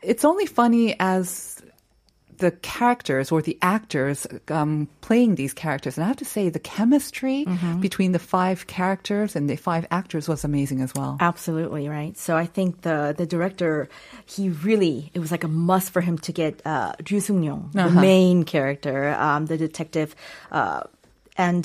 it's 0.02 0.25
only 0.25 0.46
funny 0.46 0.96
as 0.99 1.62
the 2.38 2.50
characters 2.62 3.31
or 3.33 3.41
the 3.43 3.57
actors 3.62 4.26
um, 4.49 4.88
playing 5.00 5.35
these 5.37 5.53
characters. 5.55 5.97
And 5.97 6.05
I 6.05 6.09
have 6.09 6.17
to 6.19 6.25
say, 6.25 6.49
the 6.49 6.59
chemistry 6.59 7.45
Mm-hmm. 7.47 7.81
between 7.81 8.12
the 8.12 8.19
five 8.19 8.67
characters 8.67 9.37
and 9.37 9.49
the 9.49 9.57
five 9.57 9.87
actors 9.91 10.29
was 10.29 10.45
amazing 10.45 10.81
as 10.81 10.93
well. 10.95 11.17
Absolutely 11.21 11.88
right. 11.88 12.17
So 12.17 12.37
I 12.37 12.47
think 12.47 12.83
the 12.83 13.14
the 13.17 13.26
director, 13.26 13.88
he 14.26 14.49
really 14.50 15.11
it 15.14 15.21
was 15.21 15.31
like 15.31 15.45
a 15.45 15.49
must 15.49 15.91
for 15.93 16.00
him 16.00 16.19
to 16.19 16.33
get 16.33 16.61
uh, 16.67 16.93
Ryu 17.11 17.21
Seung-ryong, 17.21 17.73
the 17.73 17.85
Uh-huh. 17.85 18.00
main 18.00 18.45
character, 18.45 19.14
um, 19.19 19.47
the 19.47 19.57
detective, 19.59 20.14
uh, 20.50 20.83
and 21.37 21.64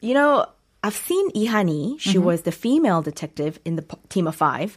you 0.00 0.14
know 0.14 0.46
I've 0.82 0.96
seen 0.96 1.30
Ihani. 1.30 1.98
She 2.00 2.18
Mm-hmm. 2.18 2.26
was 2.26 2.42
the 2.42 2.52
female 2.52 3.02
detective 3.02 3.58
in 3.64 3.76
the 3.76 3.82
p- 3.82 3.96
team 4.08 4.26
of 4.26 4.34
five. 4.34 4.76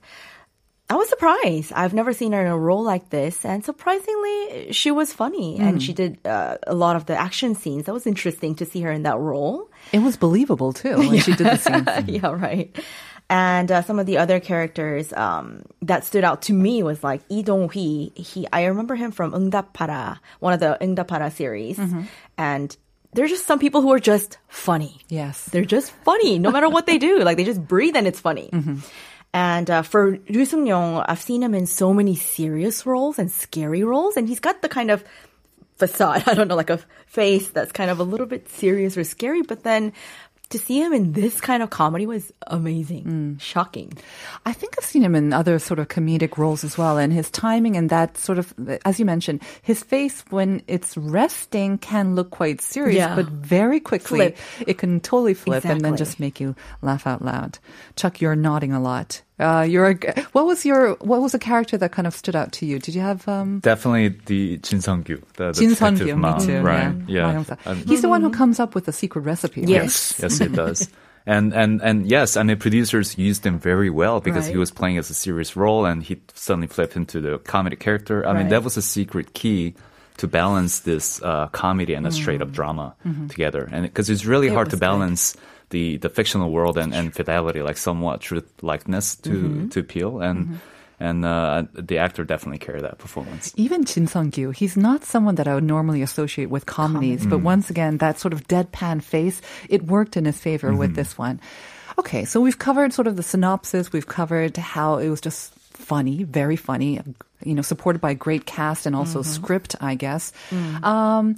I 0.88 0.96
was 0.96 1.10
surprised. 1.10 1.74
I've 1.74 1.96
never 1.96 2.14
seen 2.14 2.34
her 2.34 2.42
in 2.42 2.48
a 2.48 2.58
role 2.58 2.84
like 2.84 3.10
this, 3.10 3.44
and 3.44 3.66
surprisingly, 3.66 4.72
she 4.72 4.92
was 4.92 5.12
funny 5.12 5.58
mm. 5.58 5.62
and 5.62 5.72
hmm. 5.72 5.80
she 5.80 5.94
did 5.94 6.20
uh, 6.26 6.58
a 6.68 6.76
lot 6.76 6.96
of 6.96 7.08
the 7.08 7.16
action 7.16 7.56
scenes. 7.56 7.86
That 7.86 7.94
was 7.94 8.06
interesting 8.06 8.54
to 8.56 8.66
see 8.66 8.82
her 8.82 8.92
in 8.92 9.04
that 9.04 9.18
role. 9.18 9.72
It 9.92 10.00
was 10.00 10.16
believable 10.16 10.74
too 10.74 10.98
when 10.98 11.16
yeah. 11.16 11.22
she 11.22 11.34
did 11.34 11.48
the 11.48 11.58
scenes. 11.58 12.08
yeah, 12.08 12.28
right. 12.32 12.78
And 13.32 13.72
uh, 13.72 13.82
some 13.82 13.98
of 13.98 14.06
the 14.06 14.20
other 14.20 14.40
characters 14.40 15.12
um, 15.14 15.64
that 15.82 16.04
stood 16.04 16.24
out 16.24 16.44
to 16.44 16.54
me 16.54 16.84
was 16.84 17.04
like 17.04 17.22
Lee 17.32 17.42
Dong-hwi. 17.42 18.12
He, 18.16 18.48
I 18.54 18.66
remember 18.66 18.94
him 18.94 19.10
from 19.10 19.50
Para, 19.74 20.22
one 20.40 20.54
of 20.54 20.60
the 20.60 21.06
Para 21.08 21.32
series, 21.32 21.78
mm-hmm. 21.80 22.04
and 22.38 22.78
there's 23.14 23.32
just 23.32 23.48
some 23.48 23.58
people 23.58 23.82
who 23.82 23.92
are 23.92 24.00
just 24.00 24.38
funny. 24.48 25.00
Yes, 25.10 25.46
they're 25.46 25.66
just 25.66 25.92
funny, 26.04 26.38
no 26.38 26.52
matter 26.52 26.70
what 26.70 26.86
they 26.86 27.00
do. 27.00 27.22
Like 27.22 27.38
they 27.38 27.44
just 27.46 27.66
breathe 27.66 27.96
and 27.96 28.06
it's 28.06 28.20
funny. 28.20 28.50
Mm-hmm. 28.54 28.80
And 29.36 29.70
uh, 29.70 29.82
for 29.82 30.12
Ryu 30.12 30.46
Seung-ryong, 30.46 31.04
I've 31.10 31.20
seen 31.20 31.44
him 31.44 31.54
in 31.54 31.66
so 31.66 31.94
many 31.94 32.16
serious 32.16 32.86
roles 32.86 33.20
and 33.20 33.30
scary 33.30 33.84
roles, 33.84 34.16
and 34.16 34.30
he's 34.30 34.40
got 34.40 34.62
the 34.62 34.70
kind 34.70 34.90
of 34.90 35.04
facade. 35.76 36.24
I 36.28 36.36
don't 36.36 36.48
know, 36.48 36.56
like 36.56 36.70
a 36.70 36.80
face 37.08 37.50
that's 37.50 37.74
kind 37.74 37.92
of 37.92 38.00
a 38.00 38.04
little 38.04 38.28
bit 38.28 38.48
serious 38.48 38.96
or 38.96 39.04
scary, 39.04 39.42
but 39.42 39.64
then 39.64 39.92
to 40.50 40.60
see 40.60 40.80
him 40.80 40.94
in 40.94 41.14
this 41.14 41.42
kind 41.42 41.64
of 41.64 41.70
comedy 41.70 42.06
was 42.06 42.32
amazing, 42.48 43.04
mm. 43.04 43.42
shocking. 43.42 43.94
I 44.46 44.54
think 44.54 44.76
I've 44.78 44.86
seen 44.86 45.04
him 45.04 45.16
in 45.16 45.34
other 45.34 45.60
sort 45.60 45.80
of 45.80 45.88
comedic 45.88 46.38
roles 46.38 46.64
as 46.64 46.78
well, 46.78 46.98
and 46.98 47.12
his 47.12 47.30
timing 47.30 47.76
and 47.76 47.90
that 47.90 48.18
sort 48.18 48.38
of, 48.38 48.54
as 48.86 49.00
you 49.00 49.06
mentioned, 49.06 49.42
his 49.62 49.84
face 49.84 50.24
when 50.30 50.62
it's 50.68 50.96
resting 50.98 51.78
can 51.78 52.16
look 52.16 52.30
quite 52.32 52.62
serious, 52.62 52.98
Yeah. 52.98 53.16
but 53.16 53.28
very 53.28 53.80
quickly 53.80 54.20
Flip. 54.20 54.38
it 54.68 54.78
can 54.78 55.00
totally 55.00 55.34
flip 55.34 55.66
and 55.66 55.82
then 55.82 55.98
just 55.98 56.20
make 56.20 56.40
you 56.40 56.56
laugh 56.82 57.08
out 57.08 57.24
loud. 57.24 57.60
Chuck, 57.96 58.22
you're 58.22 58.36
nodding 58.36 58.74
a 58.74 58.82
lot. 58.82 59.22
Uh, 59.38 59.66
you're 59.68 59.90
a, 59.90 60.22
what 60.32 60.46
was 60.46 60.66
your 60.66 60.94
what 60.96 61.22
was 61.22 61.34
a 61.34 61.40
character 61.40 61.78
that 61.78 61.92
kind 61.92 62.08
of 62.08 62.16
stood 62.16 62.36
out 62.36 62.54
to 62.54 62.66
you? 62.66 62.80
Did 62.80 62.96
you 62.96 63.02
have 63.02 63.28
um, 63.28 63.60
Definitely 63.60 64.10
the 64.26 64.58
Jin 64.60 64.80
Sung-gyu, 64.82 65.22
the, 65.36 65.52
the 65.52 65.60
Jin 65.60 65.76
Sun 65.76 65.96
detective 65.96 66.16
Gyu? 66.16 66.16
Me 66.16 66.22
mom, 66.22 66.40
too. 66.40 66.62
right? 66.62 66.96
Yeah. 67.08 67.44
Yeah, 67.44 67.56
Um, 67.66 67.84
He's 67.86 68.02
the 68.02 68.08
one 68.10 68.22
who 68.22 68.30
comes 68.32 68.60
up 68.60 68.76
with 68.76 68.86
the 68.86 68.94
secret 68.94 69.22
recipe. 69.22 69.62
right? 69.62 69.70
Yes, 69.70 70.18
yes, 70.22 70.40
it 70.42 70.54
does. 70.54 70.90
And 71.28 71.56
and 71.56 71.82
and 71.82 72.06
yes, 72.06 72.36
and 72.36 72.48
the 72.48 72.56
producers 72.56 73.18
used 73.18 73.44
him 73.44 73.58
very 73.58 73.90
well 73.90 74.22
because 74.22 74.46
he 74.46 74.58
was 74.58 74.70
playing 74.70 75.00
as 75.00 75.10
a 75.10 75.16
serious 75.16 75.56
role, 75.56 75.84
and 75.84 76.04
he 76.04 76.22
suddenly 76.36 76.68
flipped 76.68 76.96
into 76.96 77.20
the 77.20 77.40
comedy 77.40 77.76
character. 77.76 78.24
I 78.28 78.34
mean, 78.34 78.50
that 78.50 78.64
was 78.64 78.78
a 78.78 78.82
secret 78.84 79.34
key 79.34 79.74
to 80.18 80.28
balance 80.28 80.82
this 80.82 81.20
uh, 81.24 81.48
comedy 81.48 81.96
and 81.96 82.06
a 82.06 82.12
straight 82.12 82.44
up 82.44 82.52
drama 82.52 82.94
together, 83.28 83.68
and 83.72 83.88
because 83.90 84.12
it's 84.12 84.24
really 84.24 84.50
Mm. 84.50 84.50
Mm-hmm. 84.50 84.54
It 84.54 84.56
hard 84.56 84.70
to 84.70 84.78
balance. 84.78 85.34
good. 85.34 85.42
The 85.76 86.00
the 86.00 86.08
fictional 86.08 86.56
world 86.56 86.80
and, 86.80 86.96
and 86.96 87.12
fidelity, 87.12 87.60
like 87.60 87.76
somewhat 87.76 88.24
truth 88.24 88.48
likeness 88.64 89.20
to 89.28 89.36
Mm-hmm. 89.36 89.76
to 89.76 89.78
appeal, 89.84 90.24
and 90.24 90.64
and 90.96 91.28
uh, 91.28 91.68
the 91.76 92.00
actor 92.00 92.24
definitely 92.24 92.64
carried 92.64 92.88
that 92.88 92.96
performance. 93.04 93.52
Even 93.60 93.84
Jin 93.84 94.08
Sung 94.08 94.32
Gyu, 94.32 94.56
he's 94.56 94.80
not 94.80 95.04
someone 95.04 95.36
that 95.36 95.48
I 95.52 95.54
would 95.60 95.68
normally 95.68 96.00
associate 96.00 96.48
with 96.48 96.64
comedies, 96.64 97.28
but 97.28 97.44
once 97.44 97.68
again, 97.68 98.00
that 98.00 98.16
sort 98.16 98.32
of 98.32 98.48
deadpan 98.48 99.04
face, 99.04 99.44
it 99.68 99.84
worked 99.84 100.16
in 100.16 100.24
his 100.24 100.40
favor 100.40 100.72
with 100.72 100.96
this 100.96 101.20
one. 101.20 101.44
Okay, 102.00 102.24
so 102.24 102.40
we've 102.40 102.60
covered 102.60 102.96
sort 102.96 103.12
of 103.12 103.20
the 103.20 103.28
synopsis, 103.28 103.92
we've 103.92 104.08
covered 104.08 104.56
how 104.56 105.04
it 105.04 105.12
was 105.12 105.20
just 105.20 105.52
funny, 105.76 106.24
very 106.24 106.56
funny, 106.56 107.04
you 107.44 107.56
know, 107.56 107.62
supported 107.64 108.00
by 108.00 108.16
a 108.16 108.20
great 108.20 108.48
cast 108.48 108.88
and 108.88 108.96
also 108.96 109.20
script, 109.28 109.76
I 109.84 109.96
guess. 110.00 110.32
Um, 110.80 111.36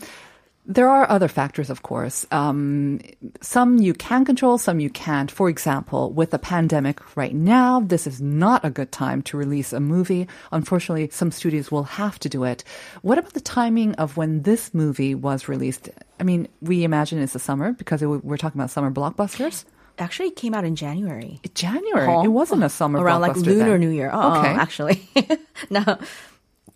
there 0.68 0.90
are 0.90 1.10
other 1.10 1.30
factors, 1.30 1.70
of 1.70 1.82
course. 1.82 2.26
Um, 2.30 3.00
some 3.42 3.78
you 3.78 3.94
can 3.94 4.26
control, 4.26 4.58
some 4.58 4.80
you 4.82 4.90
can't. 4.90 5.32
For 5.32 5.50
example, 5.50 6.12
with 6.12 6.32
the 6.32 6.40
pandemic 6.40 7.16
right 7.16 7.34
now, 7.34 7.80
this 7.80 8.06
is 8.06 8.20
not 8.22 8.66
a 8.66 8.70
good 8.70 8.92
time 8.92 9.22
to 9.24 9.38
release 9.38 9.72
a 9.72 9.80
movie. 9.80 10.28
Unfortunately, 10.52 11.10
some 11.12 11.32
studios 11.32 11.72
will 11.72 11.84
have 11.84 12.20
to 12.20 12.30
do 12.30 12.44
it. 12.44 12.64
What 13.02 13.18
about 13.18 13.34
the 13.34 13.40
timing 13.40 13.96
of 13.96 14.18
when 14.18 14.42
this 14.42 14.74
movie 14.74 15.16
was 15.16 15.48
released? 15.48 15.90
I 16.20 16.24
mean, 16.24 16.48
we 16.62 16.84
imagine 16.84 17.20
it's 17.22 17.34
the 17.34 17.40
summer 17.40 17.72
because 17.72 18.02
it, 18.02 18.08
we're 18.08 18.38
talking 18.38 18.60
about 18.60 18.70
summer 18.70 18.92
blockbusters. 18.92 19.64
Actually, 20.00 20.28
it 20.28 20.36
came 20.36 20.54
out 20.54 20.64
in 20.64 20.76
January. 20.76 21.40
January. 21.56 22.06
Huh? 22.06 22.22
It 22.24 22.28
wasn't 22.28 22.64
a 22.64 22.70
summer 22.70 23.00
around 23.02 23.22
like 23.22 23.36
Lunar 23.36 23.66
then. 23.72 23.80
New 23.80 23.90
Year. 23.90 24.12
Oh, 24.14 24.40
Okay. 24.40 24.50
actually, 24.54 25.10
no. 25.72 25.98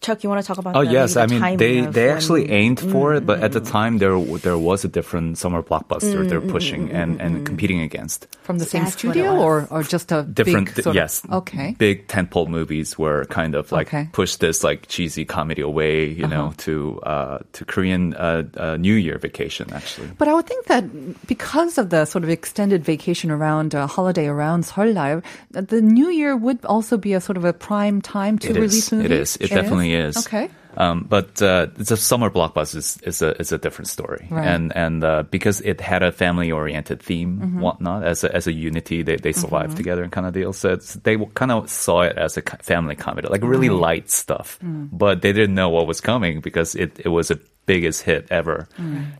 Chuck, 0.01 0.23
you 0.23 0.29
want 0.29 0.41
to 0.41 0.47
talk 0.47 0.57
about? 0.57 0.75
Oh 0.75 0.83
the, 0.83 0.91
yes, 0.91 1.15
maybe 1.15 1.21
I 1.21 1.27
mean 1.27 1.39
timing 1.41 1.57
they 1.59 1.79
of 1.85 1.93
they 1.93 2.07
when- 2.07 2.15
actually 2.17 2.49
aimed 2.51 2.79
for 2.79 3.13
it, 3.13 3.23
but 3.23 3.43
at 3.43 3.51
the 3.51 3.61
Mm. 3.61 3.69
time 3.71 3.97
there 3.99 4.17
there 4.41 4.57
was 4.57 4.83
a 4.83 4.87
different 4.87 5.37
summer 5.37 5.61
blockbuster 5.61 6.27
they're 6.27 6.41
pushing 6.41 6.89
and, 6.89 7.21
and 7.21 7.45
competing 7.45 7.81
against. 7.81 8.25
From 8.41 8.57
the 8.57 8.65
same 8.65 8.85
That's 8.85 8.97
studio 8.97 9.37
or, 9.37 9.67
or 9.69 9.83
just 9.83 10.11
a 10.11 10.23
Different, 10.23 10.73
big 10.73 10.83
sort 10.83 10.87
of- 10.87 10.95
yes, 10.95 11.21
okay. 11.31 11.75
big 11.77 12.07
tentpole 12.07 12.47
movies 12.49 12.97
were 12.97 13.25
kind 13.25 13.53
of 13.53 13.71
like 13.71 13.87
Okay. 13.93 14.09
push 14.11 14.37
this 14.37 14.63
like 14.63 14.87
cheesy 14.87 15.23
comedy 15.23 15.61
away, 15.61 16.09
you 16.09 16.25
know, 16.27 16.53
to 16.65 16.99
uh, 17.05 17.37
to 17.53 17.61
Korean 17.65 18.15
uh, 18.15 18.41
uh, 18.57 18.77
New 18.81 18.95
Year 18.97 19.19
vacation 19.21 19.69
actually. 19.71 20.09
But 20.17 20.27
I 20.27 20.33
would 20.33 20.47
think 20.49 20.65
that 20.65 20.83
because 21.27 21.77
of 21.77 21.91
the 21.93 22.05
sort 22.05 22.23
of 22.25 22.29
extended 22.33 22.83
vacation 22.83 23.29
around 23.29 23.75
uh, 23.75 23.85
holiday 23.85 24.25
around 24.25 24.63
Seollal, 24.65 25.21
the 25.51 25.81
New 25.81 26.09
Year 26.09 26.33
would 26.35 26.65
also 26.65 26.97
be 26.97 27.13
a 27.13 27.21
sort 27.21 27.37
of 27.37 27.45
a 27.45 27.53
prime 27.53 28.01
time 28.01 28.39
to 28.41 28.49
It 28.49 28.55
release 28.55 28.89
is. 28.89 28.91
movies. 28.91 29.05
It 29.05 29.11
is. 29.13 29.37
It, 29.37 29.49
definitely 29.53 29.89
is. 29.89 29.90
Okay. 30.17 30.49
Um, 30.77 31.05
but 31.09 31.41
uh, 31.41 31.67
it's 31.77 31.91
a 31.91 31.97
summer 31.97 32.29
blockbuster 32.29 32.77
is, 32.77 32.97
is 33.03 33.21
a 33.21 33.35
is 33.41 33.51
a 33.51 33.57
different 33.57 33.89
story, 33.89 34.25
Right. 34.31 34.47
and 34.47 34.71
and 34.73 35.03
uh, 35.03 35.23
because 35.23 35.59
it 35.59 35.81
had 35.81 36.01
a 36.01 36.13
family 36.13 36.49
oriented 36.49 37.03
theme, 37.03 37.39
Mm-hmm. 37.43 37.59
whatnot, 37.59 38.05
as 38.07 38.23
a, 38.23 38.33
as 38.33 38.47
a 38.47 38.53
unity, 38.53 39.03
they 39.03 39.17
they 39.17 39.33
survived 39.33 39.75
together 39.75 40.01
and 40.01 40.13
kind 40.13 40.25
of 40.25 40.31
deal. 40.33 40.53
So 40.53 40.71
it's, 40.71 40.93
they 41.03 41.17
kind 41.35 41.51
of 41.51 41.69
saw 41.69 42.03
it 42.07 42.15
as 42.17 42.37
a 42.37 42.41
family 42.63 42.95
comedy, 42.95 43.27
like 43.27 43.43
really 43.43 43.67
light 43.67 44.09
stuff, 44.09 44.59
Mm. 44.63 44.87
but 44.93 45.21
they 45.21 45.33
didn't 45.33 45.55
know 45.55 45.67
what 45.69 45.87
was 45.87 45.99
coming 45.99 46.39
because 46.39 46.73
it 46.79 46.95
it 47.03 47.09
was 47.09 47.27
the 47.27 47.39
biggest 47.65 48.03
hit 48.03 48.27
ever, 48.31 48.69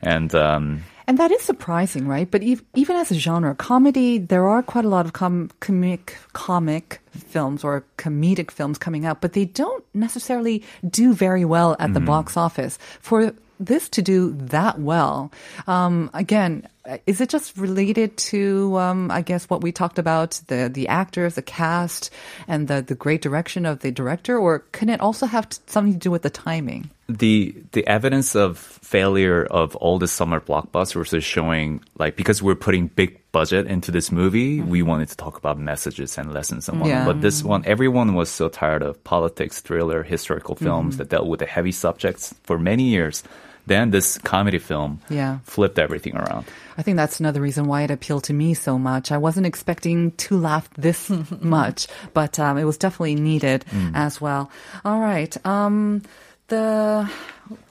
and. 0.02 0.34
Um, 0.34 0.84
And 1.08 1.18
that 1.18 1.32
is 1.32 1.42
surprising, 1.42 2.08
right? 2.08 2.30
But 2.30 2.44
ev- 2.44 2.64
even 2.76 2.96
as 2.96 3.12
a 3.12 3.16
genre, 3.16 3.56
comedy, 3.56 4.18
there 4.18 4.48
are 4.48 4.62
quite 4.64 4.86
a 4.86 4.90
lot 4.90 5.06
of 5.06 5.14
com- 5.14 5.50
comic 5.60 6.18
comic 6.34 7.02
films 7.12 7.64
or 7.64 7.84
comedic 7.98 8.52
films 8.52 8.78
coming 8.78 9.06
out, 9.06 9.22
but 9.22 9.34
they 9.34 9.46
don't 9.46 9.84
necessarily 9.94 10.64
do 10.88 11.14
very 11.14 11.46
well 11.46 11.76
at 11.80 11.94
the 11.94 12.00
box 12.00 12.38
office. 12.38 12.78
For 13.02 13.34
this 13.60 13.90
to 13.90 14.02
do 14.02 14.32
that 14.34 14.80
well, 14.80 15.32
um, 15.68 16.10
again, 16.14 16.68
is 17.06 17.22
it 17.22 17.30
just 17.30 17.58
related 17.58 18.18
to, 18.18 18.78
um, 18.78 19.12
I 19.12 19.22
guess, 19.22 19.50
what 19.50 19.62
we 19.62 19.72
talked 19.72 20.00
about 20.00 20.42
the 20.48 20.70
the 20.72 20.88
actors, 20.88 21.36
the 21.36 21.42
cast, 21.42 22.10
and 22.48 22.68
the 22.68 22.82
the 22.82 22.96
great 22.96 23.22
direction 23.22 23.66
of 23.66 23.80
the 23.80 23.92
director, 23.92 24.38
or 24.38 24.60
can 24.72 24.90
it 24.90 25.02
also 25.02 25.26
have 25.26 25.50
t- 25.50 25.60
something 25.68 25.94
to 25.94 26.00
do 26.00 26.12
with 26.12 26.22
the 26.22 26.30
timing? 26.30 26.90
the 27.18 27.56
the 27.72 27.86
evidence 27.88 28.36
of 28.36 28.58
failure 28.58 29.46
of 29.46 29.76
all 29.78 30.00
the 30.00 30.08
summer 30.08 30.40
blockbusters 30.40 31.14
is 31.14 31.24
showing 31.24 31.84
like 31.98 32.16
because 32.16 32.42
we're 32.42 32.56
putting 32.56 32.88
big 32.88 33.20
budget 33.32 33.68
into 33.68 33.92
this 33.92 34.12
movie, 34.12 34.62
we 34.62 34.82
wanted 34.82 35.08
to 35.10 35.16
talk 35.16 35.38
about 35.38 35.58
messages 35.58 36.18
and 36.18 36.34
lessons 36.34 36.68
and 36.68 36.80
whatnot. 36.80 36.98
Yeah. 36.98 37.06
But 37.06 37.22
this 37.22 37.44
one, 37.44 37.64
everyone 37.66 38.14
was 38.14 38.30
so 38.30 38.50
tired 38.50 38.84
of 38.84 39.02
politics, 39.04 39.62
thriller, 39.62 40.04
historical 40.04 40.56
films 40.56 40.98
that 40.98 41.10
dealt 41.10 41.28
with 41.28 41.40
the 41.40 41.46
heavy 41.46 41.72
subjects 41.72 42.36
for 42.44 42.60
many 42.60 42.84
years. 42.84 43.24
Then 43.68 43.92
this 43.92 44.18
comedy 44.18 44.58
film 44.60 45.00
Yeah. 45.10 45.40
flipped 45.44 45.78
everything 45.80 46.16
around. 46.16 46.46
I 46.78 46.82
think 46.84 46.98
that's 46.98 47.20
another 47.20 47.42
reason 47.42 47.68
why 47.68 47.84
it 47.84 47.92
appealed 47.92 48.24
to 48.26 48.34
me 48.34 48.54
so 48.54 48.78
much. 48.80 49.12
I 49.12 49.18
wasn't 49.18 49.46
expecting 49.46 50.12
to 50.14 50.38
laugh 50.38 50.70
this 50.76 51.10
much, 51.42 51.88
but 52.14 52.40
um, 52.40 52.58
it 52.58 52.64
was 52.64 52.78
definitely 52.78 53.16
needed 53.16 53.66
as 53.94 54.20
well. 54.20 54.50
All 54.84 55.00
right. 55.00 55.36
Um, 55.46 56.02
the 56.48 57.10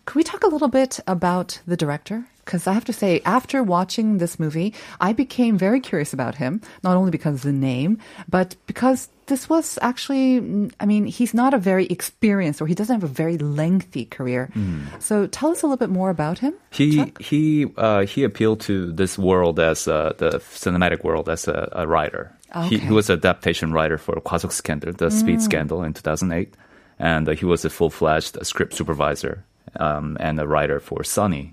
can 0.07 0.19
we 0.19 0.23
talk 0.25 0.45
a 0.45 0.49
little 0.49 0.69
bit 0.69 1.01
about 1.07 1.61
the 1.67 1.77
director? 1.77 2.25
Because 2.45 2.67
I 2.67 2.73
have 2.73 2.85
to 2.87 2.93
say, 2.93 3.21
after 3.25 3.63
watching 3.63 4.19
this 4.19 4.39
movie, 4.39 4.75
I 5.01 5.13
became 5.13 5.57
very 5.59 5.81
curious 5.81 6.13
about 6.13 6.35
him. 6.37 6.61
Not 6.83 6.97
only 6.97 7.11
because 7.11 7.35
of 7.37 7.43
the 7.43 7.53
name, 7.53 7.99
but 8.29 8.57
because 8.67 9.09
this 9.27 9.49
was 9.49 9.79
actually, 9.81 10.41
mm, 10.41 10.73
I 10.81 10.87
mean, 10.87 11.07
he's 11.07 11.33
not 11.33 11.55
a 11.55 11.59
very 11.59 11.87
experienced 11.87 12.61
or 12.61 12.67
he 12.67 12.75
doesn't 12.75 12.95
have 13.01 13.05
a 13.05 13.13
very 13.13 13.39
lengthy 13.39 14.05
career. 14.05 14.51
So 14.99 15.27
tell 15.29 15.51
us 15.51 15.63
a 15.63 15.67
little 15.67 15.77
bit 15.79 15.91
more 15.91 16.11
about 16.11 16.39
him. 16.41 16.55
He 16.71 16.97
Chuck? 16.97 17.23
he 17.23 17.67
uh, 17.77 18.05
he 18.07 18.25
appealed 18.25 18.61
to 18.63 18.91
this 18.93 19.17
world 19.17 19.61
as 19.61 19.87
uh, 19.87 20.15
the 20.19 20.41
cinematic 20.41 21.05
world 21.05 21.29
as 21.29 21.47
a, 21.47 21.69
a 21.73 21.87
writer. 21.87 22.33
He, 22.69 22.77
Okay. 22.77 22.79
he 22.79 22.93
was 22.93 23.09
an 23.09 23.19
adaptation 23.19 23.73
writer 23.73 23.97
for 23.97 24.17
Kwasok 24.17 24.51
Scandal, 24.51 24.93
the 24.93 25.09
Speed 25.13 25.41
Scandal 25.41 25.85
in 25.85 25.93
2008, 25.95 26.53
and 26.99 27.29
uh, 27.29 27.33
he 27.33 27.45
was 27.45 27.65
a 27.65 27.71
full-fledged 27.71 28.45
script 28.45 28.75
supervisor 28.75 29.45
um, 29.79 30.17
and 30.21 30.41
a 30.41 30.47
writer 30.47 30.81
for 30.81 31.05
Sunny. 31.05 31.53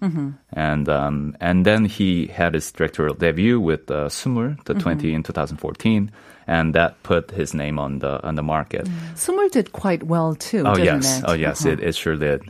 And 0.53 0.89
um, 0.89 1.35
and 1.39 1.65
then 1.65 1.85
he 1.85 2.27
had 2.27 2.53
his 2.53 2.71
directorial 2.71 3.15
debut 3.15 3.59
with 3.59 3.89
uh, 3.91 4.09
Sumur, 4.09 4.57
the 4.65 4.73
20 4.73 5.13
in 5.13 5.23
2014, 5.23 6.11
and 6.47 6.73
that 6.73 7.01
put 7.03 7.31
his 7.31 7.53
name 7.53 7.77
on 7.79 7.99
the 7.99 8.23
on 8.25 8.35
the 8.35 8.43
market. 8.43 8.87
Summer 9.15 9.47
did 9.49 9.71
quite 9.71 10.03
well 10.03 10.33
too. 10.35 10.63
Oh 10.65 10.73
didn't 10.75 11.03
yes, 11.03 11.19
it? 11.19 11.25
oh 11.27 11.33
yes, 11.33 11.61
Uh-huh. 11.65 11.73
it, 11.73 11.79
it 11.81 11.95
sure 11.95 12.15
did, 12.15 12.41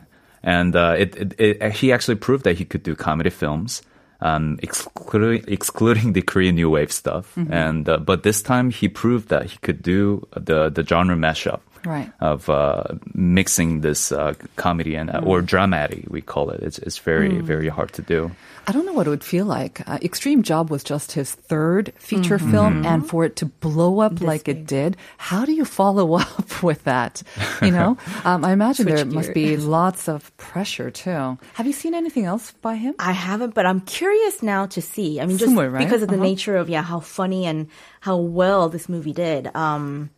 and 0.43 0.75
uh, 0.75 0.95
it, 0.97 1.15
it, 1.15 1.35
it 1.39 1.71
he 1.73 1.91
actually 1.91 2.15
proved 2.15 2.43
that 2.45 2.57
he 2.57 2.63
could 2.65 2.83
do 2.83 2.95
comedy 2.95 3.29
films, 3.31 3.81
um, 4.21 4.57
excluding 4.63 5.43
excluding 5.47 6.13
the 6.13 6.21
Korean 6.21 6.55
new 6.55 6.69
wave 6.69 6.91
stuff, 6.91 7.33
Mm-hmm. 7.35 7.51
and 7.53 7.89
uh, 7.89 7.97
but 7.97 8.23
this 8.23 8.41
time 8.41 8.69
he 8.71 8.87
proved 8.87 9.27
that 9.29 9.45
he 9.51 9.57
could 9.59 9.81
do 9.81 10.25
the 10.31 10.69
the 10.69 10.83
genre 10.85 11.15
mashup. 11.17 11.59
Right. 11.88 12.12
Of 12.19 12.50
uh, 12.50 12.84
mixing 13.13 13.82
this 13.82 14.12
uh, 14.12 14.34
comedy 14.56 14.95
and 14.95 15.10
uh, 15.10 15.21
Mm. 15.21 15.28
or 15.28 15.41
dramatic, 15.41 16.06
we 16.10 16.21
call 16.21 16.50
it. 16.52 16.60
It's 16.62 16.80
it's 16.80 17.00
very 17.00 17.39
very 17.41 17.69
hard 17.69 17.91
to 17.93 18.02
do. 18.02 18.32
I 18.69 18.73
don't 18.73 18.86
know 18.86 18.91
what 18.91 19.08
it 19.08 19.12
would 19.12 19.23
feel 19.23 19.45
like. 19.47 19.80
Uh, 19.88 19.97
Extreme 20.04 20.43
Job 20.43 20.69
was 20.69 20.84
just 20.84 21.13
his 21.13 21.32
third 21.47 21.93
feature 21.97 22.38
film, 22.38 22.86
and 22.86 23.08
for 23.08 23.23
it 23.23 23.36
to 23.38 23.45
blow 23.63 24.02
up 24.04 24.19
like 24.19 24.50
it 24.52 24.67
did, 24.67 24.97
how 25.17 25.45
do 25.47 25.54
you 25.54 25.63
follow 25.63 26.13
up 26.23 26.62
with 26.62 26.84
that? 26.84 27.23
You 27.62 27.71
know, 27.71 27.95
um, 28.28 28.43
I 28.43 28.52
imagine 28.52 28.86
there 28.86 28.97
Switch 29.08 29.13
must 29.15 29.34
be 29.34 29.56
lots 29.56 30.10
of 30.10 30.36
pressure 30.36 30.91
too. 30.91 31.38
Have 31.56 31.65
you 31.65 31.71
seen 31.73 31.95
anything 31.95 32.26
else 32.28 32.52
by 32.62 32.76
him? 32.76 32.93
I 33.00 33.13
haven't, 33.15 33.54
but 33.56 33.65
I'm 33.65 33.80
curious 33.88 34.43
now 34.43 34.65
to 34.76 34.82
see. 34.82 35.21
I 35.21 35.26
mean, 35.26 35.38
just 35.39 35.47
Somewhere, 35.47 35.71
right? 35.71 35.80
because 35.88 36.04
of 36.04 36.10
the 36.12 36.19
Uh-huh. 36.19 36.36
nature 36.36 36.58
of 36.60 36.67
yeah, 36.67 36.84
how 36.84 37.00
funny 37.00 37.45
and 37.47 37.67
how 38.04 38.17
well 38.19 38.67
this 38.67 38.89
movie 38.91 39.13
did. 39.15 39.47
Um, 39.56 40.10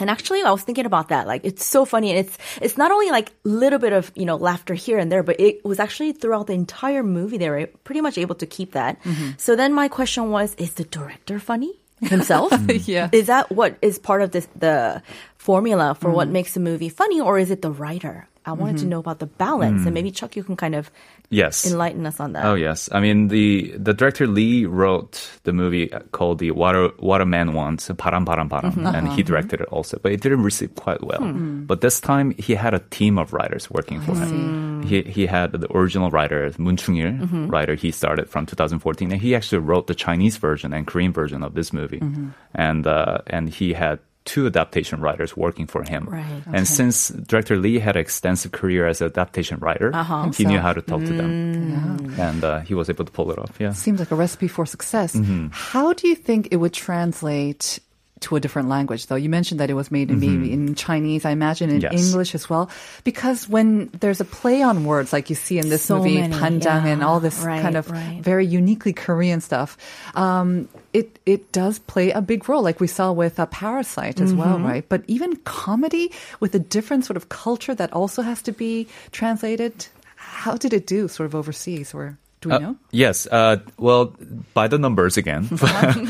and 0.00 0.10
actually, 0.10 0.42
I 0.42 0.50
was 0.50 0.62
thinking 0.62 0.86
about 0.86 1.08
that. 1.08 1.26
Like, 1.26 1.44
it's 1.44 1.64
so 1.64 1.84
funny, 1.84 2.10
and 2.10 2.18
it's 2.26 2.36
it's 2.60 2.76
not 2.76 2.90
only 2.90 3.10
like 3.10 3.30
a 3.44 3.48
little 3.48 3.78
bit 3.78 3.92
of 3.92 4.10
you 4.16 4.24
know 4.26 4.36
laughter 4.36 4.74
here 4.74 4.98
and 4.98 5.10
there, 5.12 5.22
but 5.22 5.38
it 5.38 5.64
was 5.64 5.78
actually 5.78 6.12
throughout 6.12 6.46
the 6.48 6.52
entire 6.54 7.02
movie. 7.02 7.38
They 7.38 7.50
were 7.50 7.66
pretty 7.84 8.00
much 8.00 8.18
able 8.18 8.34
to 8.36 8.46
keep 8.46 8.72
that. 8.72 9.02
Mm-hmm. 9.04 9.30
So 9.38 9.54
then 9.56 9.72
my 9.72 9.88
question 9.88 10.30
was: 10.30 10.54
Is 10.56 10.74
the 10.74 10.84
director 10.84 11.38
funny 11.38 11.72
himself? 12.00 12.52
Yeah. 12.86 13.08
Is 13.12 13.26
that 13.28 13.50
what 13.52 13.76
is 13.82 13.98
part 13.98 14.22
of 14.22 14.30
this 14.32 14.48
the 14.56 15.02
formula 15.38 15.94
for 15.94 16.10
what 16.10 16.28
Mm. 16.28 16.32
makes 16.32 16.56
a 16.56 16.60
movie 16.60 16.88
funny, 16.88 17.20
or 17.20 17.38
is 17.38 17.50
it 17.50 17.62
the 17.62 17.70
writer? 17.70 18.26
I 18.46 18.52
wanted 18.52 18.76
mm-hmm. 18.76 18.84
to 18.84 18.90
know 18.90 18.98
about 18.98 19.18
the 19.20 19.26
balance, 19.26 19.82
mm. 19.82 19.86
and 19.86 19.94
maybe 19.94 20.10
mm. 20.10 20.16
Chuck, 20.16 20.36
you 20.36 20.44
can 20.44 20.56
kind 20.56 20.74
of 20.74 20.90
yes 21.30 21.66
enlighten 21.66 22.04
us 22.06 22.20
on 22.20 22.32
that. 22.32 22.44
Oh 22.44 22.54
yes, 22.54 22.88
I 22.92 23.00
mean 23.00 23.28
the 23.28 23.72
the 23.78 23.94
director 23.94 24.26
Lee 24.26 24.66
wrote 24.66 25.30
the 25.44 25.52
movie 25.52 25.88
called 26.12 26.38
the 26.38 26.50
Water 26.50 26.90
Water 26.98 27.24
Man 27.24 27.54
Wants 27.54 27.88
Param 27.88 28.26
Param 28.26 28.48
Param, 28.48 28.72
mm-hmm. 28.72 28.86
and 28.86 29.08
uh-huh. 29.08 29.16
he 29.16 29.22
directed 29.22 29.60
it 29.60 29.68
also, 29.68 29.98
but 30.02 30.12
it 30.12 30.20
didn't 30.20 30.42
receive 30.42 30.74
quite 30.74 31.02
well. 31.02 31.20
Mm-hmm. 31.20 31.64
But 31.64 31.80
this 31.80 32.00
time 32.00 32.32
he 32.32 32.54
had 32.54 32.74
a 32.74 32.80
team 32.90 33.18
of 33.18 33.32
writers 33.32 33.70
working 33.70 34.00
for 34.00 34.12
I 34.12 34.26
him. 34.26 34.82
See. 34.82 34.88
He 34.88 35.10
he 35.10 35.26
had 35.26 35.52
the 35.52 35.70
original 35.74 36.10
writer 36.10 36.52
Moon 36.58 36.76
Chung 36.76 36.96
Il, 36.96 37.12
mm-hmm. 37.12 37.46
writer 37.48 37.74
he 37.74 37.90
started 37.90 38.28
from 38.28 38.44
2014, 38.44 39.12
and 39.12 39.20
he 39.20 39.34
actually 39.34 39.58
wrote 39.58 39.86
the 39.86 39.94
Chinese 39.94 40.36
version 40.36 40.74
and 40.74 40.86
Korean 40.86 41.12
version 41.12 41.42
of 41.42 41.54
this 41.54 41.72
movie, 41.72 42.00
mm-hmm. 42.00 42.28
and 42.54 42.86
uh, 42.86 43.18
and 43.26 43.48
he 43.48 43.72
had 43.72 44.00
Two 44.24 44.46
adaptation 44.46 45.00
writers 45.00 45.36
working 45.36 45.66
for 45.66 45.82
him, 45.82 46.06
Right. 46.08 46.24
and 46.52 46.66
since 46.66 47.08
director 47.10 47.56
Lee 47.56 47.78
had 47.78 47.96
an 47.96 48.00
extensive 48.00 48.52
career 48.52 48.86
as 48.88 49.00
an 49.02 49.08
adaptation 49.08 49.58
writer, 49.60 49.90
Uh-huh. 49.94 50.30
he 50.32 50.44
knew 50.46 50.58
how 50.58 50.72
to 50.72 50.80
talk 50.80 51.00
to 51.04 51.12
them 51.12 52.14
and 52.18 52.42
uh, 52.42 52.60
he 52.60 52.72
was 52.74 52.88
able 52.88 53.04
to 53.04 53.12
pull 53.12 53.30
it 53.32 53.38
off. 53.38 53.52
Yeah. 53.60 53.72
Seems 53.72 54.00
like 54.00 54.10
a 54.10 54.16
recipe 54.16 54.48
for 54.48 54.64
success. 54.64 55.14
Mm-hmm. 55.14 55.48
How 55.52 55.92
do 55.92 56.08
you 56.08 56.14
think 56.16 56.48
it 56.50 56.56
would 56.56 56.72
translate 56.72 57.80
to 58.26 58.36
a 58.36 58.40
different 58.40 58.68
language, 58.68 59.06
though? 59.06 59.14
You 59.20 59.28
mentioned 59.28 59.60
that 59.60 59.68
it 59.70 59.74
was 59.74 59.90
made 59.90 60.10
in 60.10 60.18
maybe 60.20 60.52
in 60.52 60.74
Chinese, 60.74 61.24
I 61.24 61.30
imagine 61.30 61.70
in 61.70 61.80
Mm-hmm. 61.80 61.92
Yes. 61.92 62.06
English 62.08 62.34
as 62.34 62.48
well. 62.48 62.70
Because 63.04 63.48
when 63.48 63.90
there's 64.00 64.20
a 64.20 64.24
play 64.24 64.62
on 64.62 64.84
words, 64.84 65.12
like 65.12 65.28
you 65.28 65.36
see 65.36 65.58
in 65.58 65.68
this 65.68 65.84
So 65.84 65.98
movie, 65.98 66.16
many, 66.20 66.34
Panjang 66.34 66.84
and 66.88 67.04
all 67.04 67.20
this 67.20 67.38
Right, 67.44 67.60
kind 67.60 67.76
of 67.76 67.90
right. 67.90 68.20
very 68.22 68.46
uniquely 68.46 68.92
Korean 68.92 69.40
stuff, 69.40 69.76
um, 70.14 70.68
it 70.92 71.18
it 71.26 71.52
does 71.52 71.78
play 71.84 72.10
a 72.10 72.22
big 72.22 72.48
role, 72.48 72.62
like 72.62 72.80
we 72.80 72.86
saw 72.86 73.12
with 73.12 73.38
uh, 73.38 73.46
Parasite 73.46 74.20
as 74.20 74.32
well, 74.32 74.56
Mm-hmm. 74.56 74.66
right? 74.66 74.84
But 74.88 75.02
even 75.06 75.36
comedy 75.44 76.12
with 76.40 76.54
a 76.54 76.62
different 76.62 77.04
sort 77.04 77.16
of 77.16 77.28
culture 77.28 77.74
that 77.74 77.92
also 77.92 78.22
has 78.22 78.40
to 78.48 78.52
be 78.52 78.86
translated. 79.12 79.86
How 80.16 80.56
did 80.56 80.72
it 80.72 80.86
do, 80.86 81.08
sort 81.08 81.26
of 81.26 81.34
overseas, 81.34 81.92
or 81.94 82.16
do 82.44 82.48
we 82.50 82.54
Uh, 82.54 82.58
know? 82.60 82.76
yes. 82.92 83.26
Uh, 83.26 83.56
well, 83.78 84.12
by 84.54 84.68
the 84.68 84.78
numbers 84.78 85.16
again, 85.16 85.48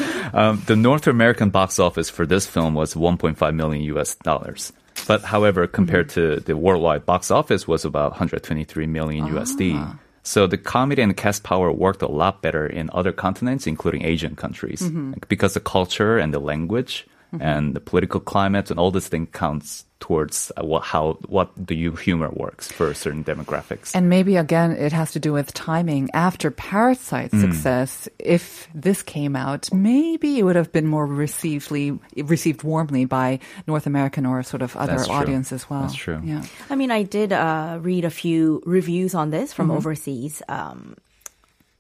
um, 0.34 0.60
the 0.66 0.76
North 0.76 1.06
American 1.06 1.50
box 1.50 1.78
office 1.78 2.10
for 2.10 2.26
this 2.26 2.46
film 2.46 2.74
was 2.74 2.94
1.5 2.94 3.38
million 3.54 3.82
US 3.96 4.14
dollars. 4.26 4.72
But 5.06 5.22
however, 5.22 5.66
compared 5.66 6.08
to 6.10 6.40
the 6.40 6.56
worldwide 6.56 7.04
box 7.06 7.30
office 7.30 7.66
was 7.68 7.84
about 7.84 8.12
123 8.12 8.86
million 8.86 9.26
USD. 9.28 9.98
So 10.22 10.46
the 10.46 10.56
comedy 10.56 11.02
and 11.02 11.14
cast 11.16 11.42
power 11.42 11.70
worked 11.70 12.00
a 12.00 12.08
lot 12.08 12.40
better 12.40 12.64
in 12.66 12.88
other 12.94 13.12
continents, 13.12 13.66
including 13.66 14.04
Asian 14.04 14.34
countries, 14.36 14.80
because 15.28 15.52
the 15.54 15.60
culture 15.60 16.16
and 16.16 16.32
the 16.32 16.38
language 16.40 17.06
and 17.40 17.74
the 17.74 17.80
political 17.80 18.20
climate 18.20 18.70
and 18.70 18.78
all 18.80 18.90
this 18.90 19.08
thing 19.08 19.26
counts 19.26 19.84
towards 20.00 20.52
uh, 20.58 20.62
what, 20.64 20.82
how 20.84 21.14
what 21.28 21.50
the 21.56 21.74
you 21.74 21.92
humor 21.92 22.28
works 22.28 22.70
for 22.70 22.92
certain 22.92 23.24
demographics. 23.24 23.94
And 23.94 24.10
maybe 24.10 24.36
again, 24.36 24.72
it 24.72 24.92
has 24.92 25.12
to 25.12 25.18
do 25.18 25.32
with 25.32 25.54
timing. 25.54 26.10
After 26.12 26.50
Parasite's 26.50 27.32
Mm. 27.32 27.40
success, 27.40 28.08
if 28.18 28.68
this 28.74 29.02
came 29.02 29.34
out, 29.34 29.72
maybe 29.72 30.38
it 30.38 30.42
would 30.42 30.56
have 30.56 30.72
been 30.72 30.86
more 30.86 31.06
receivedly 31.08 31.98
received 32.28 32.62
warmly 32.62 33.06
by 33.06 33.38
North 33.66 33.86
American 33.86 34.26
or 34.26 34.42
sort 34.42 34.60
of 34.62 34.76
other 34.76 34.92
That's 34.96 35.06
true. 35.06 35.16
audience 35.16 35.52
as 35.52 35.70
well. 35.70 35.82
That's 35.82 35.94
true. 35.94 36.20
Yeah. 36.22 36.42
I 36.68 36.76
mean, 36.76 36.90
I 36.90 37.02
did 37.02 37.32
uh, 37.32 37.78
read 37.80 38.04
a 38.04 38.10
few 38.10 38.62
reviews 38.66 39.14
on 39.14 39.30
this 39.30 39.44
Mm-hmm. 39.50 39.56
from 39.56 39.70
overseas 39.70 40.42
um, 40.48 40.96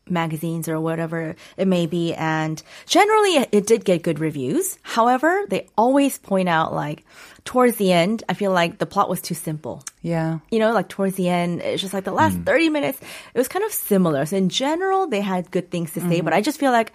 magazines 0.08 0.68
or 0.68 0.78
whatever 0.80 1.34
it 1.56 1.66
may 1.68 1.86
be, 1.86 2.14
and 2.14 2.62
generally 2.86 3.46
it 3.52 3.66
did 3.66 3.84
get 3.84 4.02
good 4.02 4.18
reviews. 4.18 4.78
However, 4.82 5.44
they 5.48 5.68
always 5.76 6.18
point 6.18 6.48
out 6.48 6.74
like 6.74 7.04
towards 7.44 7.76
the 7.76 7.92
end, 7.92 8.22
I 8.28 8.34
feel 8.34 8.52
like 8.52 8.78
the 8.78 8.86
plot 8.86 9.08
was 9.08 9.20
too 9.20 9.34
simple. 9.34 9.82
Yeah. 10.02 10.38
You 10.50 10.58
know, 10.58 10.72
like 10.72 10.88
towards 10.88 11.16
the 11.16 11.28
end, 11.28 11.60
it's 11.60 11.80
just 11.82 11.92
like 11.94 12.04
the 12.04 12.12
last 12.12 12.36
Mm. 12.38 12.46
30 12.46 12.68
minutes, 12.70 12.98
it 13.34 13.38
was 13.38 13.48
kind 13.48 13.64
of 13.64 13.72
similar. 13.72 14.24
So 14.26 14.36
in 14.36 14.48
general, 14.48 15.06
they 15.06 15.20
had 15.20 15.50
good 15.50 15.70
things 15.70 15.92
to 15.92 16.00
say, 16.00 16.06
Mm-hmm. 16.06 16.24
but 16.24 16.32
I 16.34 16.40
just 16.40 16.58
feel 16.58 16.72
like 16.72 16.92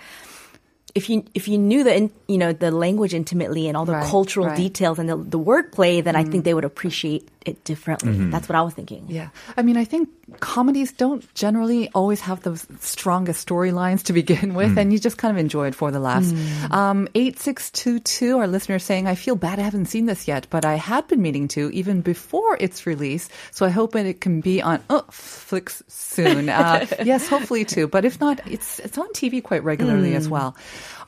if 0.96 1.08
you 1.08 1.24
if 1.36 1.48
you 1.48 1.60
knew 1.60 1.84
the 1.84 2.10
you 2.28 2.40
know 2.40 2.52
the 2.52 2.72
language 2.72 3.14
intimately 3.14 3.68
and 3.68 3.78
all 3.78 3.86
the 3.86 3.94
Right, 3.94 4.10
cultural 4.10 4.48
right. 4.48 4.58
Mm. 4.58 4.62
details 4.64 4.98
and 4.98 5.08
the, 5.08 5.18
the 5.18 5.38
wordplay, 5.38 6.04
then 6.04 6.16
I 6.16 6.24
think 6.24 6.46
they 6.46 6.54
would 6.56 6.66
appreciate 6.66 7.30
it 7.46 7.64
differently. 7.64 8.14
Mm-hmm. 8.14 8.32
That's 8.32 8.50
what 8.50 8.56
I 8.56 8.62
was 8.62 8.74
thinking. 8.74 9.06
Yeah. 9.08 9.30
I 9.56 9.62
mean, 9.62 9.78
I 9.78 9.86
think 9.86 10.10
comedies 10.40 10.92
don't 10.92 11.34
generally 11.34 11.90
always 11.96 12.22
have 12.22 12.44
the 12.44 12.58
strongest 12.80 13.48
storylines 13.48 14.04
to 14.04 14.14
begin 14.14 14.54
with, 14.54 14.78
and 14.78 14.92
you 14.92 15.00
just 15.00 15.18
kind 15.18 15.32
of 15.32 15.38
enjoy 15.38 15.68
it 15.68 15.76
for 15.76 15.92
the 15.92 16.00
laughs. 16.00 16.32
Um, 16.72 17.08
8622, 17.16 18.38
our 18.38 18.48
listener 18.48 18.80
saying, 18.80 19.08
I 19.08 19.16
feel 19.16 19.36
bad 19.36 19.60
I 19.60 19.64
haven't 19.64 19.86
seen 19.86 20.06
this 20.06 20.28
yet, 20.28 20.48
but 20.50 20.66
I 20.66 20.76
had 20.76 21.08
been 21.08 21.22
meaning 21.22 21.48
to 21.50 21.70
even 21.72 22.02
before 22.02 22.58
its 22.60 22.86
release, 22.86 23.30
so 23.52 23.66
I 23.66 23.70
hope 23.70 23.96
it 23.96 24.22
can 24.22 24.42
be 24.42 24.62
on 24.62 24.84
uh, 24.90 25.02
Flicks 25.10 25.84
soon. 25.88 26.50
Uh, 26.60 26.86
yes, 27.06 27.28
hopefully 27.28 27.64
too, 27.64 27.88
but 27.88 28.04
if 28.04 28.20
not, 28.20 28.46
it's, 28.46 28.80
it's 28.80 28.98
on 28.98 29.08
TV 29.14 29.42
quite 29.42 29.64
regularly 29.64 30.14
as 30.14 30.28
well. 30.28 30.58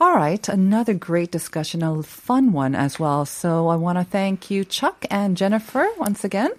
All 0.00 0.16
right, 0.16 0.48
another 0.48 0.94
great 0.94 1.30
discussion, 1.30 1.82
a 1.82 2.02
fun 2.02 2.52
one 2.52 2.74
as 2.74 2.98
well. 2.98 3.26
So 3.26 3.68
I 3.68 3.76
want 3.76 3.98
to 3.98 4.04
thank 4.04 4.50
you, 4.50 4.64
Chuck 4.64 5.04
and 5.10 5.36
Jennifer, 5.36 5.86
once 5.98 6.21
again. 6.24 6.52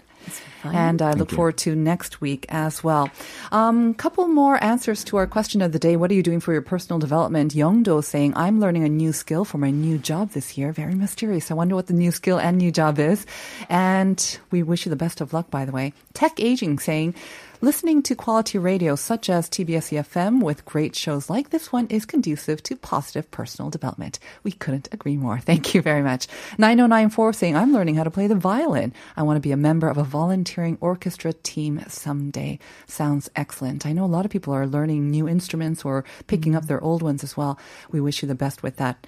And 0.64 1.02
I 1.02 1.12
look 1.14 1.32
forward 1.32 1.58
to 1.60 1.76
next 1.76 2.22
week 2.22 2.46
as 2.48 2.84
well. 2.84 3.10
Um, 3.52 3.94
couple 3.94 4.28
more 4.30 4.64
answers 4.64 5.04
to 5.06 5.18
our 5.18 5.28
question 5.28 5.62
of 5.62 5.74
the 5.74 5.80
day. 5.80 5.98
What 5.98 6.10
are 6.12 6.14
you 6.14 6.24
doing 6.24 6.40
for 6.40 6.54
your 6.54 6.62
personal 6.62 7.00
development? 7.00 7.54
Youngdo 7.54 8.02
saying, 8.02 8.34
I'm 8.38 8.62
learning 8.62 8.86
a 8.86 8.90
new 8.90 9.12
skill 9.12 9.44
for 9.44 9.58
my 9.58 9.72
new 9.72 9.98
job 9.98 10.32
this 10.32 10.58
year. 10.58 10.72
Very 10.72 10.96
mysterious. 10.96 11.52
I 11.52 11.56
wonder 11.56 11.76
what 11.76 11.88
the 11.88 11.94
new 11.94 12.12
skill 12.12 12.40
and 12.40 12.58
new 12.58 12.72
job 12.72 13.00
is. 13.00 13.26
And 13.70 14.40
we 14.52 14.64
wish 14.64 14.86
you 14.86 14.90
the 14.90 14.96
best 14.96 15.20
of 15.20 15.34
luck, 15.34 15.52
by 15.52 15.66
the 15.66 15.74
way. 15.74 15.92
Tech 16.14 16.40
Aging 16.40 16.80
saying, 16.80 17.16
Listening 17.63 18.03
to 18.05 18.15
quality 18.15 18.57
radio 18.57 18.95
such 18.95 19.29
as 19.29 19.51
TBS 19.51 19.91
EFM 19.91 20.41
with 20.41 20.65
great 20.65 20.95
shows 20.95 21.29
like 21.29 21.51
this 21.51 21.73
one 21.73 21.89
is 21.89 22.07
conducive 22.07 22.63
to 22.63 22.77
positive 22.77 23.29
personal 23.33 23.69
development. 23.69 24.21
We 24.45 24.53
couldn't 24.53 24.89
agree 24.93 25.17
more. 25.17 25.41
Thank 25.41 25.75
you 25.75 25.83
very 25.83 26.03
much. 26.03 26.29
9094 26.59 27.33
saying, 27.33 27.57
I'm 27.57 27.73
learning 27.73 27.97
how 27.97 28.05
to 28.05 28.13
play 28.13 28.29
the 28.29 28.37
violin. 28.37 28.93
I 29.17 29.25
want 29.25 29.39
to 29.39 29.41
be 29.41 29.51
a 29.51 29.57
member 29.57 29.89
of 29.89 29.99
a 29.99 30.05
volunteering 30.05 30.79
orchestra 30.81 31.33
team 31.33 31.83
someday. 31.89 32.61
Sounds 32.87 33.29
excellent. 33.35 33.87
I 33.87 33.93
know 33.93 34.05
a 34.05 34.07
lot 34.07 34.25
of 34.25 34.31
people 34.31 34.55
are 34.55 34.67
learning 34.67 35.11
new 35.11 35.29
instruments 35.29 35.85
or 35.85 36.05
picking 36.29 36.55
up 36.55 36.67
their 36.67 36.81
old 36.81 37.03
ones 37.03 37.25
as 37.25 37.37
well. 37.37 37.59
We 37.91 38.01
wish 38.01 38.23
you 38.23 38.29
the 38.29 38.37
best 38.37 38.63
with 38.63 38.77
that. 38.77 39.05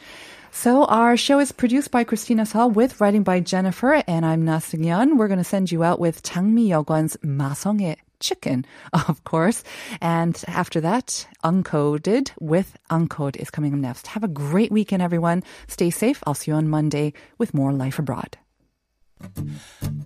So 0.51 0.85
our 0.87 1.17
show 1.17 1.39
is 1.39 1.53
produced 1.53 1.93
by 1.93 2.03
Christina 2.03 2.45
Saw 2.45 2.67
with 2.67 3.01
writing 3.01 3.23
by 3.23 3.39
Jennifer, 3.39 4.03
and 4.09 4.27
I'm 4.27 4.45
Na 4.45 4.59
Seung-yeon. 4.59 5.17
We're 5.17 5.29
going 5.29 5.39
to 5.39 5.45
send 5.45 5.71
you 5.71 5.85
out 5.85 6.01
with 6.01 6.25
장미 6.25 6.71
여관's 6.71 7.17
마성의 7.23 7.97
chicken, 8.21 8.65
of 8.93 9.25
course. 9.25 9.65
And 10.01 10.43
after 10.47 10.81
that, 10.83 11.27
Uncoded 11.43 12.31
with 12.41 12.77
Uncode 12.91 13.37
is 13.37 13.51
coming 13.51 13.75
up 13.75 13.81
next. 13.81 14.07
Have 14.09 14.25
a 14.25 14.29
great 14.29 14.71
weekend, 14.71 15.03
everyone. 15.03 15.43
Stay 15.69 15.91
safe. 15.91 16.23
I'll 16.27 16.35
see 16.35 16.51
you 16.51 16.57
on 16.57 16.69
Monday 16.69 17.13
with 17.39 17.55
more 17.55 17.73
Life 17.73 17.99
Abroad. 17.99 18.37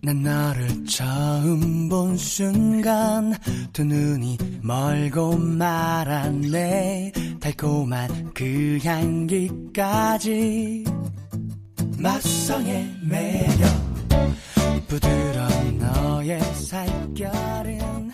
난 0.03 0.23
너를 0.23 0.85
처음 0.87 1.89
본 1.89 2.17
순간 2.17 3.35
두 3.73 3.85
눈이 3.85 4.39
멀고 4.63 5.37
말았네 5.37 7.13
달콤한 7.41 8.33
그 8.35 8.79
향기까지 8.83 10.85
맛성의 12.02 12.96
매력. 13.02 13.70
부드러운 14.88 15.78
너의 15.78 16.42
살결은 16.56 18.12